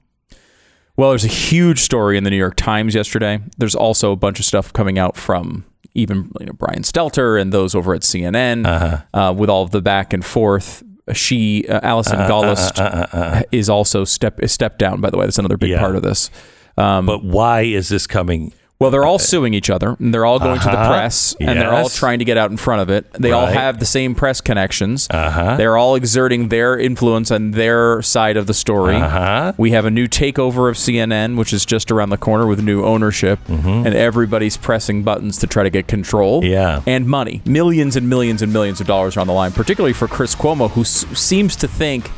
Well, 0.97 1.11
there's 1.11 1.23
a 1.23 1.29
huge 1.29 1.79
story 1.79 2.17
in 2.17 2.25
the 2.25 2.29
New 2.29 2.37
York 2.37 2.57
Times 2.57 2.93
yesterday. 2.93 3.39
There's 3.57 3.75
also 3.75 4.11
a 4.11 4.17
bunch 4.17 4.39
of 4.39 4.45
stuff 4.45 4.73
coming 4.73 4.99
out 4.99 5.15
from 5.15 5.63
even 5.95 6.31
you 6.39 6.45
know, 6.45 6.53
Brian 6.53 6.83
Stelter 6.83 7.41
and 7.41 7.51
those 7.51 7.73
over 7.73 7.93
at 7.95 8.01
CNN 8.01 8.65
uh 9.13 9.33
with 9.33 9.49
all 9.49 9.63
of 9.63 9.71
the 9.71 9.81
back 9.81 10.13
and 10.13 10.23
forth. 10.23 10.83
She, 11.13 11.67
uh, 11.67 11.79
Allison 11.83 12.17
Gollust, 12.19 13.43
is 13.51 13.69
also 13.69 14.05
step 14.05 14.39
is 14.41 14.51
stepped 14.51 14.79
down. 14.79 15.01
By 15.01 15.09
the 15.11 15.17
way, 15.17 15.25
that's 15.25 15.37
another 15.37 15.57
big 15.57 15.69
Yeah. 15.71 15.79
part 15.79 15.95
of 15.95 16.01
this. 16.01 16.29
Um, 16.77 17.05
But 17.05 17.23
why 17.23 17.61
is 17.61 17.89
this 17.89 18.07
coming? 18.07 18.53
Well, 18.77 18.91
they're 18.91 19.05
all 19.05 19.19
suing 19.19 19.53
each 19.53 19.69
other, 19.69 19.95
and 19.99 20.13
they're 20.13 20.25
all 20.25 20.37
going 20.37 20.59
to 20.59 20.65
the 20.67 20.77
Uh-huh. 20.77 20.89
press, 20.91 21.33
and 21.39 21.57
they're 21.57 21.73
all 21.73 21.87
trying 21.87 22.19
to 22.19 22.25
get 22.25 22.37
out 22.37 22.51
in 22.51 22.57
front 22.57 22.81
of 22.81 22.89
it. 22.89 23.05
They 23.13 23.31
all 23.31 23.45
have 23.45 23.79
the 23.79 23.85
same 23.85 24.15
press 24.15 24.41
connections. 24.41 25.07
Uh-huh. 25.09 25.55
They're 25.55 25.77
all 25.77 25.95
exerting 25.95 26.49
their 26.49 26.77
influence 26.77 27.31
on 27.31 27.51
their 27.51 28.01
side 28.01 28.35
of 28.35 28.47
the 28.47 28.53
story. 28.53 28.97
Uh-huh. 28.97 29.53
We 29.57 29.71
have 29.71 29.85
a 29.85 29.91
new 29.91 30.07
takeover 30.07 30.69
of 30.69 30.75
CNN, 30.77 31.37
which 31.37 31.53
is 31.53 31.65
just 31.65 31.89
around 31.89 32.09
the 32.09 32.17
corner 32.17 32.45
with 32.47 32.61
new 32.61 32.83
ownership, 32.83 33.39
and 33.47 33.87
everybody's 33.95 34.57
pressing 34.57 35.03
buttons 35.03 35.37
to 35.37 35.47
try 35.47 35.63
to 35.63 35.69
get 35.69 35.87
control. 35.87 36.41
Mm-hmm. 36.41 36.51
Yeah. 36.51 36.81
and 36.85 37.07
money, 37.07 37.41
millions 37.45 37.95
and 37.95 38.09
millions 38.09 38.41
and 38.41 38.51
millions 38.51 38.81
of 38.81 38.87
dollars 38.87 39.15
are 39.15 39.21
on 39.21 39.27
the 39.27 39.33
line, 39.33 39.51
particularly 39.53 39.93
for 39.93 40.07
Chris 40.07 40.35
Cuomo, 40.35 40.69
who 40.71 40.81
s- 40.81 41.05
seems 41.13 41.55
to 41.57 41.67
think 41.67 42.11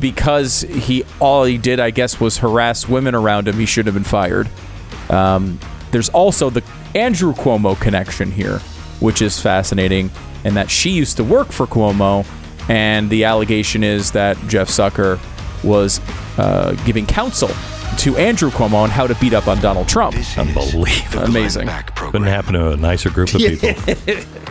because 0.00 0.62
he 0.62 1.04
all 1.20 1.44
he 1.44 1.58
did, 1.58 1.80
I 1.80 1.90
guess, 1.90 2.20
was 2.20 2.38
harass 2.38 2.88
women 2.88 3.14
around 3.14 3.48
him. 3.48 3.56
He 3.58 3.66
should 3.66 3.86
have 3.86 3.94
been 3.94 4.04
fired. 4.04 4.48
Um, 5.10 5.58
there's 5.90 6.08
also 6.08 6.50
the 6.50 6.62
Andrew 6.94 7.32
Cuomo 7.34 7.78
connection 7.80 8.30
here, 8.30 8.58
which 9.00 9.22
is 9.22 9.40
fascinating, 9.40 10.10
and 10.44 10.56
that 10.56 10.70
she 10.70 10.90
used 10.90 11.16
to 11.18 11.24
work 11.24 11.52
for 11.52 11.66
Cuomo, 11.66 12.26
and 12.68 13.10
the 13.10 13.24
allegation 13.24 13.84
is 13.84 14.12
that 14.12 14.36
Jeff 14.48 14.68
Zucker 14.68 15.18
was 15.62 16.00
uh, 16.38 16.72
giving 16.84 17.06
counsel 17.06 17.50
to 17.98 18.16
Andrew 18.16 18.50
Cuomo 18.50 18.74
on 18.74 18.90
how 18.90 19.06
to 19.06 19.14
beat 19.16 19.32
up 19.32 19.48
on 19.48 19.60
Donald 19.60 19.88
Trump. 19.88 20.14
This 20.14 20.36
Unbelievable. 20.36 21.24
Amazing. 21.24 21.66
Beck 21.66 21.94
Couldn't 21.94 22.24
happen 22.24 22.54
to 22.54 22.72
a 22.72 22.76
nicer 22.76 23.10
group 23.10 23.34
of 23.34 23.40
people. 23.40 23.70